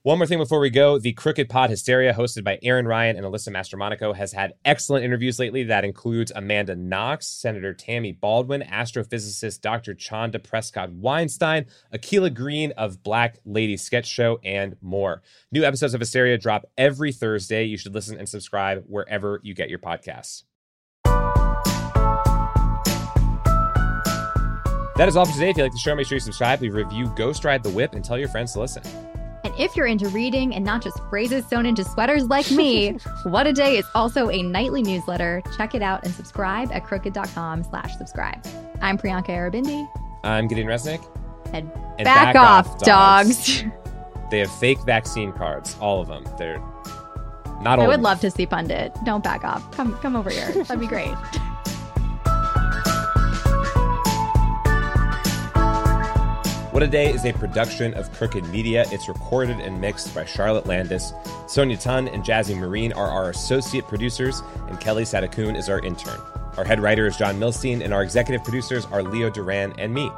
One 0.08 0.16
more 0.16 0.26
thing 0.26 0.38
before 0.38 0.60
we 0.60 0.70
go. 0.70 0.98
The 0.98 1.12
Crooked 1.12 1.50
Pod 1.50 1.68
Hysteria, 1.68 2.14
hosted 2.14 2.42
by 2.42 2.58
Aaron 2.62 2.88
Ryan 2.88 3.18
and 3.18 3.26
Alyssa 3.26 3.50
Mastromonaco, 3.50 4.16
has 4.16 4.32
had 4.32 4.54
excellent 4.64 5.04
interviews 5.04 5.38
lately. 5.38 5.64
That 5.64 5.84
includes 5.84 6.32
Amanda 6.34 6.74
Knox, 6.74 7.26
Senator 7.26 7.74
Tammy 7.74 8.12
Baldwin, 8.12 8.62
astrophysicist 8.62 9.60
Dr. 9.60 9.92
Chanda 9.92 10.38
Prescott 10.38 10.90
Weinstein, 10.92 11.66
Akilah 11.92 12.32
Green 12.32 12.72
of 12.78 13.02
Black 13.02 13.36
Lady 13.44 13.76
Sketch 13.76 14.06
Show, 14.06 14.40
and 14.42 14.76
more. 14.80 15.20
New 15.52 15.62
episodes 15.62 15.92
of 15.92 16.00
Hysteria 16.00 16.38
drop 16.38 16.64
every 16.78 17.12
Thursday. 17.12 17.64
You 17.64 17.76
should 17.76 17.92
listen 17.92 18.16
and 18.16 18.26
subscribe 18.26 18.84
wherever 18.86 19.40
you 19.42 19.52
get 19.52 19.68
your 19.68 19.78
podcasts. 19.78 20.44
That 24.96 25.06
is 25.06 25.16
all 25.16 25.26
for 25.26 25.32
today. 25.34 25.50
If 25.50 25.58
you 25.58 25.64
like 25.64 25.72
the 25.72 25.78
show, 25.78 25.94
make 25.94 26.06
sure 26.06 26.16
you 26.16 26.20
subscribe, 26.20 26.62
leave 26.62 26.72
a 26.72 26.78
review, 26.78 27.12
ghost 27.14 27.44
ride 27.44 27.62
the 27.62 27.68
whip, 27.68 27.92
and 27.92 28.02
tell 28.02 28.18
your 28.18 28.28
friends 28.28 28.54
to 28.54 28.60
listen. 28.60 28.82
And 29.44 29.54
if 29.58 29.76
you're 29.76 29.86
into 29.86 30.08
reading 30.08 30.54
and 30.54 30.64
not 30.64 30.82
just 30.82 30.98
phrases 31.10 31.46
sewn 31.46 31.66
into 31.66 31.84
sweaters 31.84 32.26
like 32.28 32.50
me, 32.50 32.92
What 33.24 33.46
a 33.46 33.52
Day 33.52 33.76
is 33.76 33.86
also 33.94 34.30
a 34.30 34.42
nightly 34.42 34.82
newsletter. 34.82 35.42
Check 35.56 35.74
it 35.74 35.82
out 35.82 36.04
and 36.04 36.12
subscribe 36.12 36.70
at 36.72 36.84
crooked.com 36.84 37.64
slash 37.64 37.96
subscribe. 37.96 38.44
I'm 38.80 38.98
Priyanka 38.98 39.28
Aribindi. 39.28 39.88
I'm 40.24 40.48
Gideon 40.48 40.66
Resnick. 40.66 41.04
And, 41.52 41.70
and 41.98 42.04
back, 42.04 42.34
back, 42.34 42.36
off, 42.36 42.68
off 42.68 42.78
dogs. 42.80 43.62
dogs. 43.62 43.72
they 44.30 44.40
have 44.40 44.50
fake 44.50 44.80
vaccine 44.84 45.32
cards, 45.32 45.76
all 45.80 46.00
of 46.00 46.08
them. 46.08 46.24
They're 46.36 46.58
not. 47.62 47.78
All 47.78 47.84
I 47.84 47.88
would 47.88 48.02
love 48.02 48.20
to 48.20 48.30
see 48.30 48.46
Pundit. 48.46 48.94
Don't 49.04 49.24
back 49.24 49.44
off. 49.44 49.70
Come, 49.72 49.96
come 49.98 50.16
over 50.16 50.30
here. 50.30 50.52
That'd 50.52 50.80
be 50.80 50.86
great. 50.86 51.14
What 56.78 56.86
a 56.86 56.90
Day 56.92 57.12
is 57.12 57.24
a 57.24 57.32
production 57.32 57.92
of 57.94 58.12
Crooked 58.12 58.46
Media. 58.50 58.84
It's 58.92 59.08
recorded 59.08 59.58
and 59.58 59.80
mixed 59.80 60.14
by 60.14 60.24
Charlotte 60.24 60.66
Landis. 60.66 61.12
Sonia 61.48 61.76
Tun 61.76 62.06
and 62.06 62.22
Jazzy 62.22 62.56
Marine 62.56 62.92
are 62.92 63.08
our 63.08 63.30
associate 63.30 63.88
producers, 63.88 64.44
and 64.68 64.78
Kelly 64.78 65.02
Sadakun 65.02 65.58
is 65.58 65.68
our 65.68 65.80
intern. 65.80 66.20
Our 66.56 66.62
head 66.62 66.78
writer 66.78 67.08
is 67.08 67.16
John 67.16 67.34
Milstein, 67.40 67.82
and 67.82 67.92
our 67.92 68.04
executive 68.04 68.44
producers 68.44 68.86
are 68.92 69.02
Leo 69.02 69.28
Duran 69.28 69.74
and 69.76 69.92
me. 69.92 70.08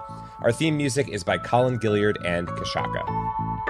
Our 0.42 0.52
theme 0.52 0.76
music 0.76 1.08
is 1.08 1.24
by 1.24 1.38
Colin 1.38 1.78
Gilliard 1.78 2.22
and 2.26 2.46
Kashaka. 2.46 3.69